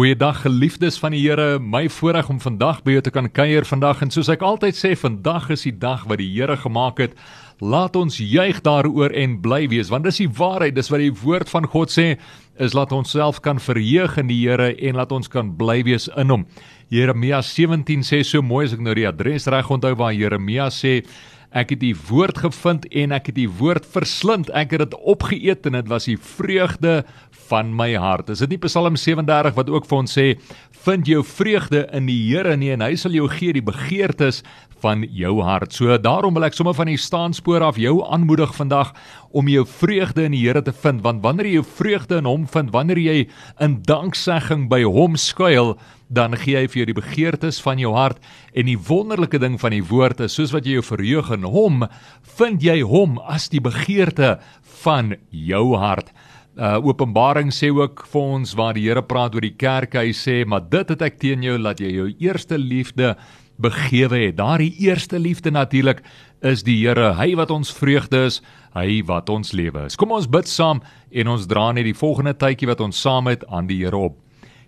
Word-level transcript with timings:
Goeiedag 0.00 0.38
geliefdes 0.46 0.96
van 0.96 1.12
die 1.12 1.18
Here, 1.20 1.58
my 1.60 1.82
voorreg 1.92 2.30
om 2.32 2.38
vandag 2.40 2.78
by 2.86 2.94
jou 2.94 3.00
te 3.04 3.10
kan 3.12 3.26
kuier 3.28 3.66
vandag 3.68 3.98
en 4.00 4.08
soos 4.08 4.30
ek 4.32 4.40
altyd 4.40 4.78
sê, 4.78 4.94
vandag 4.96 5.50
is 5.52 5.66
die 5.66 5.74
dag 5.76 6.06
wat 6.08 6.22
die 6.22 6.28
Here 6.32 6.54
gemaak 6.56 7.02
het. 7.04 7.18
Laat 7.60 7.98
ons 8.00 8.16
juig 8.16 8.62
daaroor 8.64 9.12
en 9.12 9.34
bly 9.44 9.66
wees, 9.68 9.90
want 9.92 10.08
dis 10.08 10.22
die 10.22 10.30
waarheid, 10.38 10.72
dis 10.78 10.88
wat 10.88 11.04
die 11.04 11.12
woord 11.20 11.52
van 11.52 11.68
God 11.68 11.92
sê, 11.92 12.14
is 12.56 12.72
laat 12.72 12.94
ons 12.96 13.12
self 13.12 13.42
kan 13.44 13.60
verheug 13.60 14.16
in 14.22 14.30
die 14.32 14.38
Here 14.46 14.70
en 14.72 14.96
laat 15.02 15.12
ons 15.12 15.28
kan 15.28 15.50
bly 15.58 15.82
wees 15.84 16.08
in 16.16 16.32
hom. 16.32 16.46
Jeremia 16.88 17.42
17 17.44 18.00
sê 18.00 18.22
so 18.24 18.40
mooi 18.40 18.64
as 18.70 18.78
ek 18.78 18.80
nou 18.80 18.96
die 18.96 19.04
adres 19.10 19.50
reg 19.52 19.68
onthou 19.68 19.92
waar 20.00 20.16
Jeremia 20.16 20.70
sê 20.72 21.02
Ek 21.50 21.72
het 21.74 21.80
die 21.82 21.96
woord 22.06 22.38
gevind 22.44 22.84
en 22.94 23.10
ek 23.10 23.32
het 23.32 23.34
die 23.34 23.48
woord 23.50 23.86
verslind. 23.90 24.52
Ek 24.54 24.70
het 24.70 24.84
dit 24.84 24.92
opgeëet 24.94 25.66
en 25.66 25.80
dit 25.80 25.88
was 25.90 26.06
die 26.06 26.14
vreugde 26.14 27.00
van 27.50 27.74
my 27.74 27.92
hart. 27.98 28.30
Is 28.30 28.42
dit 28.44 28.54
nie 28.54 28.62
Psalm 28.62 28.96
37 28.98 29.56
wat 29.58 29.70
ook 29.70 29.86
vir 29.90 29.98
ons 29.98 30.16
sê, 30.16 30.26
vind 30.86 31.08
jou 31.10 31.22
vreugde 31.26 31.84
in 31.96 32.08
die 32.08 32.18
Here 32.30 32.56
nie 32.56 32.70
en 32.74 32.84
hy 32.84 32.94
sal 32.98 33.14
jou 33.16 33.26
gee 33.32 33.52
die 33.56 33.64
begeertes 33.64 34.44
van 34.80 35.04
jou 35.12 35.34
hart. 35.44 35.74
So 35.76 35.96
daarom 36.00 36.36
wil 36.36 36.46
ek 36.48 36.56
sommer 36.56 36.74
van 36.76 36.88
die 36.88 36.98
staanspoor 37.00 37.64
af 37.66 37.78
jou 37.80 37.98
aanmoedig 38.06 38.54
vandag 38.56 38.94
om 39.36 39.48
jou 39.50 39.64
vreugde 39.68 40.24
in 40.24 40.34
die 40.34 40.42
Here 40.46 40.62
te 40.64 40.72
vind, 40.72 41.02
want 41.04 41.22
wanneer 41.24 41.50
jy 41.50 41.58
jou 41.58 41.66
vreugde 41.76 42.20
in 42.22 42.28
hom 42.28 42.46
vind, 42.50 42.72
wanneer 42.74 43.00
jy 43.02 43.16
in 43.60 43.80
danksegging 43.86 44.68
by 44.72 44.82
hom 44.86 45.18
skuil, 45.20 45.76
dan 46.10 46.34
gee 46.38 46.56
hy 46.58 46.64
vir 46.66 46.80
jou 46.80 46.88
die 46.88 46.98
begeertes 46.98 47.60
van 47.62 47.78
jou 47.78 47.92
hart 47.94 48.18
en 48.50 48.66
die 48.66 48.78
wonderlike 48.88 49.38
ding 49.38 49.60
van 49.62 49.76
die 49.76 49.84
woord 49.86 50.24
is 50.24 50.34
soos 50.34 50.50
wat 50.56 50.66
jy 50.66 50.80
jou 50.80 50.86
verheug 50.88 51.30
in 51.36 51.46
hom, 51.46 51.84
vind 52.38 52.64
jy 52.66 52.80
hom 52.82 53.20
as 53.30 53.46
die 53.52 53.62
begeerte 53.62 54.38
van 54.82 55.14
jou 55.30 55.76
hart. 55.78 56.10
Uh 56.58 56.82
Openbaring 56.82 57.52
sê 57.54 57.68
ook 57.70 58.02
vir 58.10 58.20
ons 58.20 58.54
waar 58.58 58.74
die 58.74 58.88
Here 58.88 59.02
praat 59.06 59.34
oor 59.34 59.44
die 59.44 59.54
kerk, 59.54 59.94
hy 59.94 60.10
sê, 60.10 60.44
"Maar 60.44 60.68
dit 60.68 60.88
het 60.88 61.02
ek 61.02 61.18
teen 61.18 61.42
jou 61.42 61.58
laat 61.58 61.78
jy 61.78 61.90
jou 61.92 62.14
eerste 62.18 62.58
liefde 62.58 63.16
begewe 63.58 64.26
het." 64.26 64.36
Daardie 64.36 64.74
eerste 64.80 65.18
liefde 65.18 65.50
natuurlik 65.50 66.02
is 66.42 66.62
die 66.62 66.86
Here, 66.86 67.14
hy 67.14 67.36
wat 67.36 67.50
ons 67.50 67.70
vreugde 67.70 68.26
is, 68.26 68.42
hy 68.74 69.02
wat 69.06 69.28
ons 69.28 69.52
lewe 69.52 69.86
is. 69.86 69.96
Kom 69.96 70.10
ons 70.10 70.26
bid 70.26 70.48
saam 70.48 70.82
en 71.12 71.28
ons 71.28 71.46
dra 71.46 71.72
net 71.72 71.84
die 71.84 71.94
volgende 71.94 72.34
tydjie 72.34 72.66
wat 72.66 72.80
ons 72.80 73.00
saam 73.00 73.26
het 73.26 73.44
aan 73.46 73.66
die 73.66 73.84
Here 73.84 73.96
op. 73.96 74.16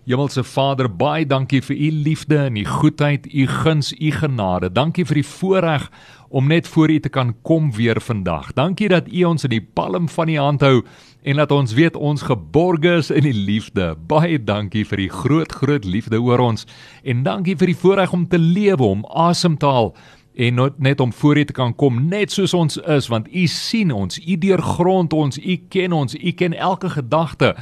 Hemelse 0.05 0.43
Vader, 0.43 0.89
baie 0.89 1.25
dankie 1.25 1.61
vir 1.61 1.75
u 1.75 1.91
liefde 2.03 2.37
en 2.37 2.57
u 2.57 2.65
goedheid, 2.65 3.27
u 3.33 3.47
guns, 3.47 3.93
u 3.93 4.11
genade. 4.11 4.69
Dankie 4.69 5.05
vir 5.05 5.15
die 5.15 5.27
voorreg 5.27 5.91
om 6.29 6.47
net 6.47 6.67
voor 6.67 6.89
u 6.89 6.99
te 6.99 7.09
kan 7.09 7.35
kom 7.41 7.71
weer 7.71 8.01
vandag. 8.01 8.53
Dankie 8.53 8.89
dat 8.89 9.07
u 9.07 9.23
ons 9.23 9.43
in 9.43 9.49
die 9.49 9.61
palm 9.61 10.09
van 10.09 10.29
u 10.29 10.37
hand 10.37 10.61
hou 10.61 10.81
en 11.23 11.35
laat 11.35 11.51
ons 11.51 11.73
weet 11.73 11.95
ons 11.95 12.21
geborge 12.21 12.97
is 12.99 13.11
in 13.11 13.23
die 13.23 13.35
liefde. 13.35 13.93
Baie 14.07 14.39
dankie 14.43 14.83
vir 14.87 15.05
die 15.05 15.11
groot 15.11 15.51
groot 15.51 15.85
liefde 15.87 16.19
oor 16.19 16.43
ons 16.43 16.67
en 17.03 17.23
dankie 17.23 17.55
vir 17.59 17.71
die 17.71 17.79
voorreg 17.79 18.13
om 18.13 18.27
te 18.27 18.39
lewe, 18.39 18.83
om 18.83 19.05
asem 19.07 19.55
te 19.57 19.69
haal 19.71 19.93
en 20.33 20.59
net 20.77 20.99
om 20.99 21.13
voor 21.13 21.37
U 21.37 21.45
te 21.45 21.53
kan 21.53 21.75
kom 21.75 22.01
net 22.09 22.33
soos 22.33 22.53
ons 22.57 22.77
is 22.77 23.07
want 23.11 23.29
U 23.29 23.45
sien 23.47 23.93
ons, 23.93 24.19
U 24.19 24.37
deurgrond 24.37 25.13
ons, 25.13 25.39
U 25.39 25.57
ken 25.69 25.93
ons, 25.93 26.15
U 26.17 26.31
ken 26.31 26.53
elke 26.57 26.89
gedagte 26.89 27.53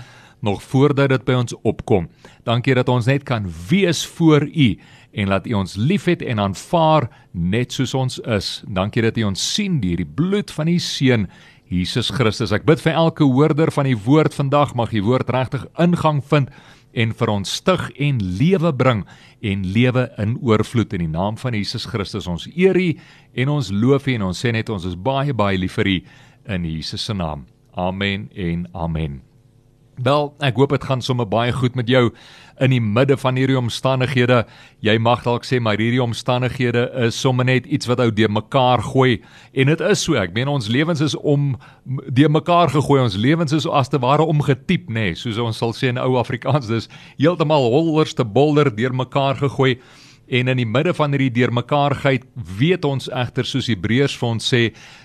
nog 0.42 0.64
voordat 0.64 1.12
dit 1.14 1.26
by 1.26 1.36
ons 1.38 1.54
opkom. 1.62 2.08
Dankie 2.48 2.74
dat 2.74 2.90
ons 2.90 3.06
net 3.06 3.24
kan 3.28 3.46
wees 3.70 4.02
voor 4.18 4.48
U 4.48 4.70
en 5.12 5.28
laat 5.28 5.48
U 5.48 5.54
ons 5.60 5.76
liefhet 5.76 6.24
en 6.26 6.40
aanvaar 6.40 7.10
net 7.32 7.76
soos 7.76 7.94
ons 7.94 8.18
is. 8.26 8.50
Dankie 8.66 9.04
dat 9.06 9.20
U 9.22 9.28
ons 9.30 9.48
sien 9.54 9.80
deur 9.84 10.02
die 10.02 10.08
bloed 10.08 10.52
van 10.56 10.72
U 10.72 10.78
seun 10.82 11.28
Jesus 11.72 12.12
Christus. 12.12 12.52
Ek 12.52 12.66
bid 12.68 12.82
vir 12.84 12.98
elke 13.00 13.24
hoorder 13.24 13.72
van 13.72 13.88
die 13.88 13.96
woord 13.96 14.36
vandag 14.36 14.76
mag 14.76 14.92
die 14.92 15.04
woord 15.06 15.32
regtig 15.32 15.64
ingang 15.80 16.20
vind 16.28 16.52
en 16.92 17.16
vir 17.16 17.32
ons 17.32 17.56
stig 17.62 17.86
en 18.04 18.20
lewe 18.20 18.74
bring 18.76 19.06
en 19.40 19.64
lewe 19.64 20.10
in 20.20 20.36
oorvloed 20.44 20.92
in 21.00 21.06
die 21.06 21.14
naam 21.14 21.40
van 21.40 21.56
Jesus 21.56 21.88
Christus. 21.88 22.28
Ons 22.28 22.50
eer 22.52 22.76
U 22.76 22.90
en 23.40 23.56
ons 23.56 23.72
loof 23.72 24.12
U 24.12 24.20
en 24.20 24.30
ons 24.34 24.46
sê 24.46 24.52
net 24.52 24.70
ons 24.70 24.86
is 24.86 25.00
baie 25.00 25.34
baie 25.34 25.60
lief 25.60 25.80
vir 25.80 25.94
U 25.96 25.98
in 26.58 26.72
Jesus 26.76 27.08
se 27.08 27.16
naam. 27.16 27.48
Amen 27.80 28.28
en 28.36 28.68
amen. 28.76 29.22
Wel, 30.00 30.30
ek 30.40 30.56
hoop 30.56 30.72
dit 30.72 30.84
gaan 30.88 31.02
sommer 31.04 31.28
baie 31.28 31.52
goed 31.52 31.76
met 31.76 31.90
jou 31.92 32.10
in 32.62 32.72
die 32.72 32.82
midde 32.82 33.18
van 33.20 33.36
hierdie 33.36 33.58
omstandighede. 33.60 34.46
Jy 34.86 34.96
mag 35.02 35.24
dalk 35.26 35.44
sê 35.46 35.60
maar 35.60 35.82
hierdie 35.82 36.02
omstandighede 36.04 36.86
is 37.08 37.18
sommer 37.20 37.46
net 37.46 37.66
iets 37.66 37.90
wat 37.90 38.00
ou 38.00 38.08
de 38.12 38.30
mekaar 38.30 38.84
gooi 38.86 39.20
en 39.52 39.72
dit 39.72 39.84
is 39.90 40.04
so. 40.06 40.16
Ek 40.16 40.34
meen 40.34 40.50
ons 40.52 40.70
lewens 40.72 41.02
is 41.04 41.16
om 41.18 41.56
de 42.08 42.30
mekaar 42.30 42.72
gegooi. 42.72 43.02
Ons 43.04 43.18
lewens 43.20 43.52
is 43.58 43.68
as 43.68 43.92
te 43.92 44.00
ware 44.00 44.24
omgetiep, 44.24 44.88
nê, 44.90 45.12
nee, 45.12 45.18
soos 45.20 45.42
ons 45.42 45.60
sal 45.60 45.76
sê 45.76 45.92
in 45.92 46.00
ou 46.02 46.16
Afrikaans. 46.22 46.70
Dis 46.72 46.88
heeltemal 47.20 47.68
hollerste 47.74 48.24
bolder 48.24 48.72
deur 48.74 48.96
mekaar 48.96 49.42
gegooi. 49.44 49.76
En 50.32 50.48
in 50.48 50.62
die 50.62 50.70
midde 50.70 50.94
van 50.96 51.12
hierdie 51.12 51.34
deurmekaarheid 51.42 52.24
weet 52.58 52.86
ons 52.88 53.10
egter 53.12 53.44
soos 53.46 53.68
Hebreërs 53.68 54.16
vir 54.16 54.30
ons 54.30 54.52
sê 54.54 54.62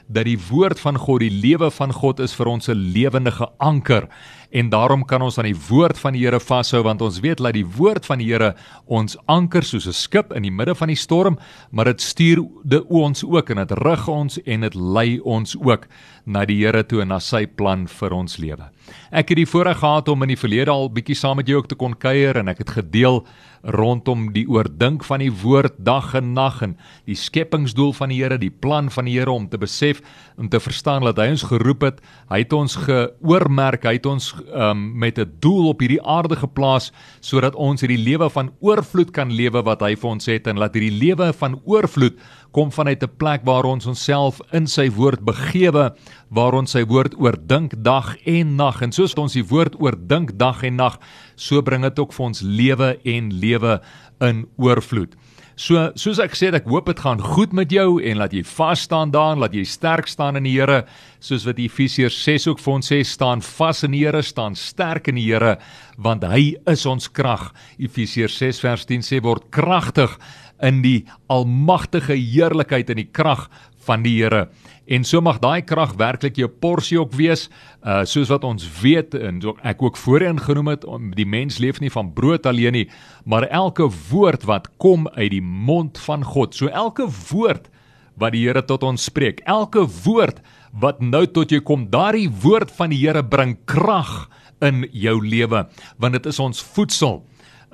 dat 0.06 0.28
die 0.28 0.38
woord 0.38 0.78
van 0.78 1.00
God, 1.02 1.24
die 1.24 1.34
lewe 1.34 1.72
van 1.74 1.90
God 1.90 2.22
is 2.22 2.36
vir 2.38 2.46
ons 2.52 2.68
'n 2.70 2.92
lewendige 2.94 3.48
anker 3.58 4.06
en 4.56 4.70
daarom 4.72 5.04
kan 5.04 5.22
ons 5.22 5.36
aan 5.38 5.50
die 5.50 5.58
woord 5.68 5.98
van 6.00 6.14
die 6.16 6.22
Here 6.24 6.40
vashou 6.40 6.80
want 6.86 7.02
ons 7.04 7.20
weet 7.20 7.42
dat 7.44 7.52
die 7.56 7.66
woord 7.76 8.06
van 8.08 8.22
die 8.22 8.30
Here 8.30 8.54
ons 8.86 9.18
anker 9.28 9.64
soos 9.64 9.86
'n 9.86 9.92
skip 9.92 10.32
in 10.32 10.42
die 10.42 10.50
midde 10.50 10.74
van 10.74 10.88
die 10.88 10.96
storm, 10.96 11.38
maar 11.70 11.84
dit 11.84 12.00
stuur 12.00 12.44
de 12.64 12.80
ons 12.88 13.24
ook 13.24 13.50
en 13.50 13.56
dit 13.56 13.72
rig 13.78 14.08
ons 14.08 14.38
en 14.38 14.60
dit 14.60 14.74
lei 14.74 15.20
ons 15.20 15.56
ook 15.60 15.86
na 16.24 16.44
die 16.44 16.64
Here 16.64 16.82
toe 16.82 17.02
en 17.02 17.08
na 17.08 17.18
sy 17.18 17.46
plan 17.46 17.86
vir 17.86 18.12
ons 18.12 18.36
lewe. 18.36 18.70
Ek 19.10 19.28
het 19.28 19.36
die 19.36 19.48
voorreg 19.48 19.78
gehad 19.78 20.08
om 20.08 20.22
in 20.22 20.34
die 20.34 20.40
verlede 20.40 20.70
al 20.70 20.90
bietjie 20.92 21.16
saam 21.16 21.36
met 21.36 21.46
jou 21.46 21.58
ook 21.58 21.68
te 21.68 21.78
kon 21.78 21.94
kuier 21.94 22.36
en 22.36 22.48
ek 22.48 22.58
het 22.64 22.70
gedeel 22.70 23.24
rondom 23.66 24.28
die 24.34 24.44
oordink 24.48 25.04
van 25.06 25.22
die 25.24 25.32
woord 25.42 25.74
dag 25.82 26.12
en 26.18 26.32
nag 26.36 26.60
en 26.62 26.76
die 27.08 27.16
skepingsdoel 27.18 27.92
van 27.96 28.12
die 28.12 28.20
Here, 28.22 28.38
die 28.38 28.50
plan 28.50 28.88
van 28.94 29.08
die 29.08 29.16
Here 29.18 29.32
om 29.32 29.48
te 29.50 29.58
besef 29.58 30.00
om 30.38 30.48
te 30.48 30.60
verstaan 30.62 31.04
dat 31.06 31.18
hy 31.18 31.28
ons 31.34 31.46
geroep 31.48 31.82
het, 31.86 32.00
hy 32.30 32.42
het 32.44 32.54
ons 32.54 32.76
geoormerk, 32.86 33.86
hy 33.88 33.96
het 33.98 34.06
ons 34.06 34.32
um, 34.54 34.86
met 34.98 35.18
'n 35.18 35.32
doel 35.40 35.70
op 35.74 35.80
hierdie 35.80 36.02
aarde 36.02 36.36
geplaas 36.36 36.92
sodat 37.20 37.54
ons 37.54 37.80
hierdie 37.80 38.02
lewe 38.02 38.30
van 38.30 38.52
oorvloed 38.60 39.10
kan 39.10 39.32
lewe 39.32 39.62
wat 39.62 39.80
hy 39.80 39.94
vir 39.96 40.10
ons 40.10 40.26
het 40.26 40.46
en 40.46 40.58
laat 40.58 40.74
hierdie 40.74 40.98
lewe 40.98 41.32
van 41.32 41.60
oorvloed 41.64 42.14
kom 42.56 42.72
vanuit 42.72 43.02
'n 43.02 43.16
plek 43.16 43.40
waar 43.44 43.64
ons 43.64 43.86
onsself 43.86 44.40
in 44.52 44.66
sy 44.66 44.88
woord 44.90 45.20
begewe, 45.24 45.92
waar 46.28 46.54
ons 46.54 46.70
sy 46.70 46.84
woord 46.84 47.14
oordink 47.20 47.74
dag 47.84 48.16
en 48.24 48.56
nag 48.56 48.82
en 48.82 48.92
soos 48.92 49.14
ons 49.14 49.32
die 49.32 49.44
woord 49.44 49.76
oordink 49.80 50.38
dag 50.38 50.62
en 50.62 50.76
nag, 50.76 50.98
so 51.36 51.62
bring 51.62 51.82
dit 51.82 51.98
ook 51.98 52.12
vir 52.12 52.26
ons 52.26 52.40
lewe 52.40 52.98
en 53.04 53.30
lewe 53.40 53.80
in 54.20 54.46
oorvloed. 54.56 55.14
So 55.56 55.90
soos 55.96 56.18
ek 56.18 56.34
gesê 56.34 56.46
het, 56.50 56.54
ek 56.54 56.66
hoop 56.68 56.86
dit 56.86 56.98
gaan 57.00 57.20
goed 57.20 57.52
met 57.52 57.70
jou 57.72 58.02
en 58.04 58.18
laat 58.20 58.32
jy 58.32 58.42
vas 58.44 58.80
staan 58.80 59.10
daarin, 59.10 59.40
laat 59.40 59.54
jy 59.56 59.64
sterk 59.64 60.06
staan 60.06 60.36
in 60.36 60.44
die 60.44 60.52
Here, 60.56 60.84
soos 61.20 61.44
wat 61.44 61.56
Efesiërs 61.56 62.16
6 62.24 62.46
ook 62.48 62.60
vir 62.60 62.72
ons 62.74 62.92
sê, 62.92 63.02
staan 63.04 63.40
vas 63.40 63.84
in 63.84 63.92
die 63.92 64.04
Here, 64.04 64.22
staan 64.22 64.54
sterk 64.54 65.08
in 65.08 65.16
die 65.16 65.24
Here, 65.30 65.56
want 65.96 66.24
hy 66.24 66.56
is 66.66 66.84
ons 66.86 67.08
krag. 67.08 67.54
Efesiërs 67.80 68.36
6 68.36 68.60
vers 68.60 68.84
10 68.84 69.08
sê 69.08 69.22
word 69.24 69.48
kragtig 69.48 70.18
in 70.64 70.82
die 70.82 71.04
almagtige 71.32 72.16
heerlikheid 72.16 72.90
en 72.90 73.00
die 73.00 73.10
krag 73.12 73.46
van 73.86 74.02
die 74.02 74.16
Here. 74.18 74.48
En 74.86 75.04
so 75.06 75.20
mag 75.22 75.38
daai 75.42 75.62
krag 75.66 75.96
werklik 75.98 76.38
jou 76.38 76.48
porsie 76.48 76.98
ook 77.00 77.14
wees, 77.18 77.46
uh 77.82 78.04
soos 78.06 78.30
wat 78.32 78.44
ons 78.46 78.66
weet 78.80 79.14
en 79.18 79.40
so 79.42 79.56
ek 79.66 79.82
ook 79.82 79.98
voorheen 79.98 80.38
genoem 80.42 80.72
het, 80.74 80.86
die 81.18 81.26
mens 81.26 81.58
leef 81.62 81.80
nie 81.82 81.90
van 81.92 82.12
brood 82.14 82.46
alleen 82.46 82.76
nie, 82.80 82.86
maar 83.24 83.48
elke 83.50 83.88
woord 84.10 84.46
wat 84.46 84.70
kom 84.82 85.08
uit 85.14 85.30
die 85.34 85.42
mond 85.42 85.98
van 86.06 86.24
God. 86.24 86.54
So 86.54 86.70
elke 86.70 87.08
woord 87.30 87.70
wat 88.16 88.32
die 88.32 88.46
Here 88.46 88.64
tot 88.64 88.82
ons 88.86 89.04
spreek, 89.10 89.42
elke 89.44 89.84
woord 90.04 90.40
wat 90.72 91.00
nou 91.00 91.26
tot 91.26 91.50
jou 91.50 91.60
kom, 91.64 91.86
daardie 91.90 92.28
woord 92.42 92.72
van 92.78 92.92
die 92.94 93.00
Here 93.02 93.22
bring 93.22 93.56
krag 93.68 94.28
in 94.64 94.86
jou 94.92 95.18
lewe, 95.20 95.66
want 96.00 96.16
dit 96.16 96.26
is 96.26 96.40
ons 96.40 96.62
voedsel. 96.76 97.20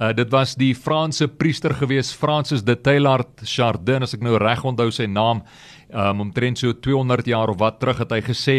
Uh, 0.03 0.11
dit 0.11 0.31
was 0.35 0.57
die 0.59 0.73
Franse 0.75 1.29
priester 1.29 1.71
gewees 1.79 2.09
Francis 2.19 2.65
de 2.67 2.75
Taillard 2.75 3.45
Chardin 3.47 4.03
as 4.03 4.17
ek 4.17 4.25
nou 4.27 4.35
reg 4.41 4.65
onthou 4.67 4.89
sy 4.91 5.07
naam. 5.07 5.45
Um, 5.93 6.25
omtrent 6.25 6.59
so 6.59 6.75
200 6.75 7.29
jaar 7.31 7.53
of 7.53 7.61
wat 7.61 7.79
terug 7.79 8.01
het 8.03 8.15
hy 8.17 8.19
gesê 8.27 8.57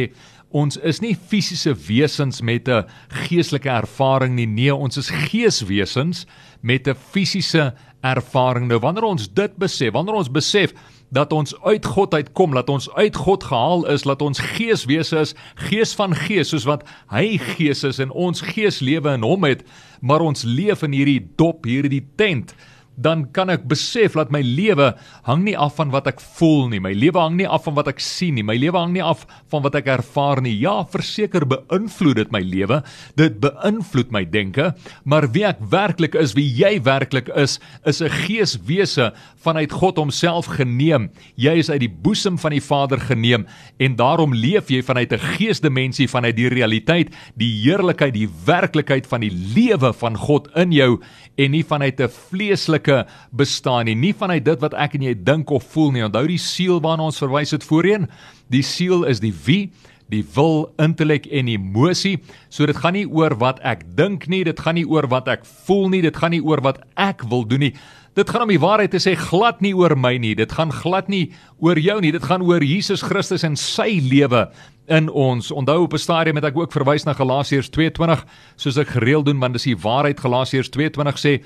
ons 0.56 0.78
is 0.86 1.02
nie 1.04 1.16
fisiese 1.18 1.74
wesens 1.90 2.40
met 2.46 2.70
'n 2.70 2.86
geestelike 3.26 3.70
ervaring 3.70 4.36
nie. 4.36 4.46
Nee 4.46 4.72
ons 4.72 4.98
is 4.98 5.10
geeswesens 5.10 6.28
met 6.62 6.88
'n 6.88 6.96
fisiese 6.96 7.74
ervaring. 8.02 8.68
Nou 8.68 8.80
wanneer 8.80 9.04
ons 9.04 9.28
dit 9.28 9.58
besef 9.58 9.92
wanneer 9.92 10.16
ons 10.16 10.32
besef 10.32 10.72
dat 11.14 11.34
ons 11.34 11.54
uit 11.62 11.86
God 11.86 12.14
uitkom, 12.14 12.56
dat 12.58 12.70
ons 12.74 12.90
uit 12.98 13.16
God 13.16 13.44
gehaal 13.46 13.86
is, 13.94 14.06
dat 14.08 14.22
ons 14.26 14.42
geeswese 14.56 15.20
is, 15.22 15.36
gees 15.70 15.94
van 15.98 16.16
gees, 16.18 16.50
soos 16.50 16.66
wat 16.70 16.86
hy 17.14 17.38
gees 17.54 17.84
is 17.86 18.02
en 18.02 18.12
ons 18.12 18.42
gees 18.54 18.82
lewe 18.82 19.14
in 19.14 19.26
hom 19.26 19.46
het, 19.46 19.62
maar 20.02 20.26
ons 20.26 20.46
leef 20.48 20.82
in 20.84 20.96
hierdie 20.98 21.22
dop, 21.38 21.68
hierdie 21.70 22.04
tent, 22.18 22.56
dan 22.96 23.26
kan 23.34 23.50
ek 23.50 23.66
besef 23.70 24.14
dat 24.18 24.32
my 24.34 24.42
lewe 24.46 24.92
hang 25.26 25.44
nie 25.48 25.56
af 25.58 25.78
van 25.80 25.90
wat 25.94 26.08
ek 26.12 26.22
voel 26.38 26.70
nie. 26.70 26.82
My 26.84 26.94
lewe 26.94 27.20
hang 27.20 27.38
nie 27.40 27.48
af 27.50 27.66
van 27.66 27.78
wat 27.78 27.90
ek 27.90 28.02
sien 28.04 28.38
nie. 28.38 28.46
My 28.46 28.56
lewe 28.60 28.78
hang 28.78 28.94
nie 28.94 29.04
af 29.04 29.26
van 29.52 29.64
wat 29.66 29.78
ek 29.80 29.90
ervaar 29.96 30.44
nie. 30.46 30.54
Ja, 30.62 30.84
verseker 30.94 31.46
beïnvloed 31.50 32.22
dit 32.22 32.34
my 32.34 32.44
lewe. 32.46 32.82
Dit 33.20 33.40
beïnvloed 33.44 34.14
my 34.14 34.24
denke, 34.30 34.72
maar 35.04 35.28
wie 35.34 35.46
ek 35.48 35.62
werklik 35.72 36.18
is, 36.20 36.36
wie 36.38 36.46
jy 36.46 36.78
werklik 36.86 37.30
is, 37.34 37.60
is 37.86 38.02
'n 38.02 38.10
geeswese 38.10 39.14
vanuit 39.44 39.72
God 39.72 39.98
homself 39.98 40.46
geneem. 40.46 41.10
Jy 41.36 41.58
is 41.58 41.70
uit 41.70 41.82
die 41.82 41.92
boesem 41.92 42.38
van 42.38 42.52
die 42.52 42.62
Vader 42.62 43.00
geneem 43.00 43.48
en 43.80 43.96
daarom 43.96 44.34
leef 44.34 44.70
jy 44.70 44.82
vanuit 44.82 45.14
'n 45.14 45.20
geesdimensie 45.38 46.08
vanuit 46.08 46.36
die 46.36 46.50
realiteit, 46.50 47.10
die 47.36 47.52
heerlikheid, 47.64 48.14
die 48.14 48.30
werklikheid 48.46 49.08
van 49.08 49.22
die 49.22 49.34
lewe 49.56 49.94
van 49.94 50.18
God 50.18 50.48
in 50.56 50.72
jou 50.72 51.02
en 51.36 51.52
nie 51.52 51.64
vanuit 51.64 52.00
'n 52.00 52.10
vleeslike 52.10 53.06
bestaan 53.32 53.86
nie, 53.86 53.96
nie 53.96 54.14
vanuit 54.14 54.46
dit 54.46 54.60
wat 54.60 54.74
ek 54.74 54.96
en 54.96 55.02
jy 55.02 55.16
dink 55.24 55.50
of 55.50 55.64
voel 55.64 55.92
nie. 55.92 56.04
Onthou 56.04 56.28
die 56.28 56.38
siel 56.38 56.82
waarna 56.82 57.04
ons 57.04 57.18
verwys 57.18 57.52
het 57.52 57.64
voorheen? 57.64 58.08
Die 58.50 58.62
siel 58.62 59.04
is 59.04 59.20
die 59.20 59.34
wie, 59.46 59.72
die 60.10 60.24
wil, 60.36 60.74
intellek 60.78 61.26
en 61.26 61.48
emosie. 61.48 62.20
So 62.50 62.66
dit 62.66 62.78
gaan 62.78 62.94
nie 62.94 63.08
oor 63.08 63.36
wat 63.40 63.60
ek 63.60 63.84
dink 63.96 64.28
nie, 64.28 64.44
dit 64.44 64.60
gaan 64.60 64.76
nie 64.76 64.86
oor 64.86 65.08
wat 65.08 65.28
ek 65.28 65.46
voel 65.66 65.90
nie, 65.90 66.02
dit 66.02 66.16
gaan 66.16 66.32
nie 66.32 66.44
oor 66.44 66.62
wat 66.62 66.84
ek 66.96 67.24
wil 67.30 67.46
doen 67.48 67.60
nie. 67.60 67.74
Dit 68.14 68.30
gaan 68.30 68.46
om 68.46 68.52
die 68.54 68.62
waarheid 68.62 68.92
te 68.94 69.02
sê 69.02 69.16
glad 69.18 69.62
nie 69.66 69.74
oor 69.74 69.96
my 69.98 70.18
nie. 70.22 70.36
Dit 70.38 70.52
gaan 70.54 70.72
glad 70.72 71.08
nie 71.10 71.32
oor 71.58 71.80
jou 71.82 71.98
nie. 72.02 72.12
Dit 72.14 72.28
gaan 72.30 72.46
oor 72.46 72.62
Jesus 72.62 73.02
Christus 73.02 73.44
en 73.44 73.58
sy 73.58 73.98
lewe 74.06 74.46
in 74.86 75.10
ons. 75.10 75.50
Onthou 75.52 75.84
op 75.84 75.94
'n 75.94 75.98
stadium 75.98 76.36
het 76.36 76.46
ek 76.46 76.58
ook 76.58 76.72
verwys 76.72 77.06
na 77.06 77.14
Galasiërs 77.14 77.70
2:20 77.70 78.26
soos 78.56 78.78
ek 78.78 78.88
gereeld 78.88 79.26
doen 79.26 79.40
want 79.40 79.54
dis 79.54 79.64
die 79.64 79.78
waarheid 79.78 80.20
Galasiërs 80.20 80.70
2:20 80.70 81.18
sê 81.18 81.42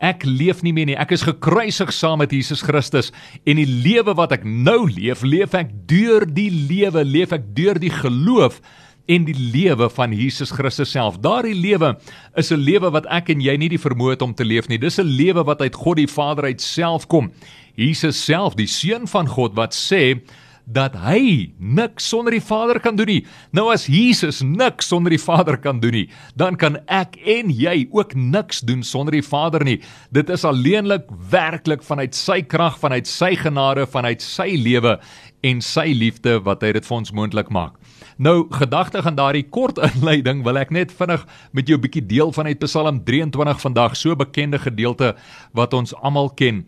ek 0.00 0.24
leef 0.24 0.62
nie 0.62 0.72
meer 0.72 0.86
nie 0.86 0.96
ek 0.96 1.12
is 1.12 1.22
gekruisig 1.22 1.92
saam 1.92 2.18
met 2.18 2.32
Jesus 2.32 2.62
Christus 2.62 3.12
en 3.44 3.56
die 3.56 3.68
lewe 3.68 4.14
wat 4.14 4.32
ek 4.32 4.44
nou 4.44 4.88
leef 4.88 5.22
leef 5.22 5.54
ek 5.54 5.70
deur 5.86 6.24
die 6.26 6.50
lewe 6.50 7.04
leef 7.04 7.32
ek 7.32 7.54
deur 7.54 7.78
die 7.78 7.92
geloof 7.92 8.60
en 9.10 9.26
die 9.26 9.36
lewe 9.36 9.88
van 9.90 10.14
Jesus 10.14 10.52
Christus 10.54 10.92
self. 10.94 11.18
Daardie 11.22 11.56
lewe 11.56 11.96
is 12.38 12.52
'n 12.52 12.62
lewe 12.62 12.90
wat 12.90 13.06
ek 13.06 13.30
en 13.30 13.40
jy 13.40 13.56
nie 13.56 13.68
die 13.68 13.84
vermoë 13.86 14.10
het 14.10 14.22
om 14.22 14.34
te 14.34 14.44
leef 14.44 14.68
nie. 14.68 14.78
Dis 14.78 14.98
'n 14.98 15.06
lewe 15.06 15.44
wat 15.44 15.60
uit 15.60 15.74
God 15.74 15.96
die 15.96 16.06
Vader 16.06 16.44
uit 16.44 16.60
self 16.60 17.06
kom. 17.06 17.32
Jesus 17.74 18.24
self, 18.24 18.54
die 18.54 18.66
seun 18.66 19.06
van 19.06 19.26
God 19.26 19.54
wat 19.54 19.74
sê 19.74 20.20
dat 20.70 20.94
hy 20.94 21.50
niks 21.58 22.06
sonder 22.10 22.30
die 22.30 22.44
Vader 22.44 22.78
kan 22.80 22.96
doen 22.96 23.06
nie. 23.06 23.24
Nou 23.52 23.70
as 23.72 23.86
Jesus 23.90 24.40
niks 24.42 24.86
sonder 24.86 25.10
die 25.10 25.18
Vader 25.18 25.58
kan 25.58 25.80
doen 25.80 25.96
nie, 25.96 26.08
dan 26.36 26.56
kan 26.56 26.78
ek 26.86 27.16
en 27.26 27.50
jy 27.50 27.88
ook 27.90 28.14
niks 28.14 28.60
doen 28.60 28.82
sonder 28.82 29.12
die 29.12 29.26
Vader 29.26 29.64
nie. 29.64 29.80
Dit 30.12 30.30
is 30.30 30.44
alleenlik 30.44 31.08
werklik 31.30 31.82
vanuit 31.82 32.14
sy 32.14 32.42
krag, 32.42 32.78
vanuit 32.78 33.06
sy 33.06 33.34
genade, 33.34 33.86
vanuit 33.86 34.22
sy 34.22 34.54
lewe 34.60 34.98
en 35.42 35.60
sy 35.64 35.90
liefde 35.96 36.38
wat 36.44 36.62
hy 36.62 36.74
dit 36.76 36.86
vir 36.86 36.96
ons 37.00 37.12
moontlik 37.16 37.50
maak. 37.50 37.79
Nou 38.20 38.44
gedagtig 38.52 39.06
aan 39.06 39.16
daardie 39.16 39.46
kort 39.48 39.78
inleiding 39.88 40.42
wil 40.44 40.58
ek 40.60 40.74
net 40.76 40.90
vinnig 40.92 41.22
met 41.56 41.70
jou 41.70 41.78
'n 41.78 41.84
bietjie 41.86 42.04
deel 42.04 42.32
vanuit 42.36 42.58
Psalm 42.60 43.00
23 43.04 43.60
vandag, 43.60 43.96
so 43.96 44.16
bekende 44.16 44.58
gedeelte 44.58 45.16
wat 45.56 45.72
ons 45.72 45.94
almal 45.94 46.28
ken. 46.28 46.66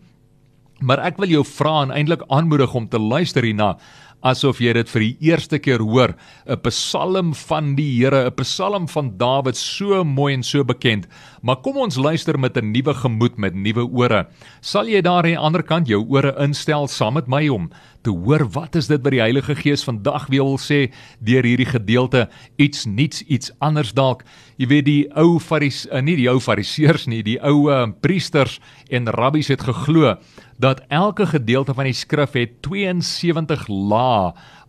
Maar 0.81 1.05
ek 1.05 1.17
wil 1.21 1.29
jou 1.29 1.43
vra 1.45 1.83
en 1.83 1.93
eintlik 1.93 2.25
aanmoedig 2.27 2.73
om 2.73 2.89
te 2.89 2.97
luister 2.97 3.43
hierna 3.43 3.77
asof 4.23 4.61
jy 4.63 4.73
dit 4.73 4.89
vir 4.89 5.03
die 5.03 5.29
eerste 5.29 5.59
keer 5.59 5.83
hoor, 5.83 6.15
'n 6.47 6.57
Psalm 6.63 7.33
van 7.33 7.75
die 7.75 7.91
Here, 7.99 8.25
'n 8.27 8.35
Psalm 8.41 8.87
van 8.87 9.17
Dawid, 9.17 9.57
so 9.57 10.03
mooi 10.03 10.33
en 10.33 10.43
so 10.43 10.63
bekend. 10.63 11.07
Maar 11.41 11.57
kom 11.57 11.77
ons 11.77 11.97
luister 11.97 12.39
met 12.39 12.57
'n 12.57 12.71
nuwe 12.71 12.93
gemoed 12.93 13.37
met 13.37 13.53
nuwe 13.53 13.87
ore. 13.91 14.27
Sal 14.61 14.87
jy 14.87 15.01
daar 15.01 15.23
aan 15.23 15.35
die 15.35 15.37
ander 15.37 15.63
kant 15.63 15.87
jou 15.87 16.05
ore 16.09 16.35
instel 16.39 16.87
saam 16.87 17.13
met 17.13 17.27
my 17.27 17.49
om 17.49 17.69
te 18.03 18.11
hoor 18.11 18.43
wat 18.51 18.75
is 18.75 18.89
dit 18.91 19.01
wat 19.03 19.15
die 19.15 19.21
Heilige 19.23 19.55
Gees 19.55 19.83
vandag 19.87 20.27
wil 20.31 20.57
sê 20.61 20.91
deur 21.23 21.45
hierdie 21.47 21.69
gedeelte 21.69 22.27
iets 22.61 22.85
nuuts 22.85 23.23
iets 23.31 23.53
anders 23.63 23.93
dalk 23.95 24.25
jy 24.59 24.67
weet 24.71 24.87
die 24.87 25.03
ou 25.19 25.39
faris 25.43 25.83
uh, 25.87 26.01
nie 26.03 26.17
die 26.19 26.29
ou 26.31 26.39
fariseërs 26.43 27.07
nie 27.11 27.23
die 27.25 27.39
ou 27.39 27.69
uh, 27.71 27.85
priesters 28.03 28.59
en 28.91 29.11
rabbies 29.15 29.51
het 29.53 29.63
geglo 29.63 30.17
dat 30.63 30.83
elke 30.93 31.25
gedeelte 31.31 31.75
van 31.75 31.89
die 31.89 31.97
skrif 31.97 32.35
het 32.37 32.59
72 32.67 33.65
lae 33.71 34.12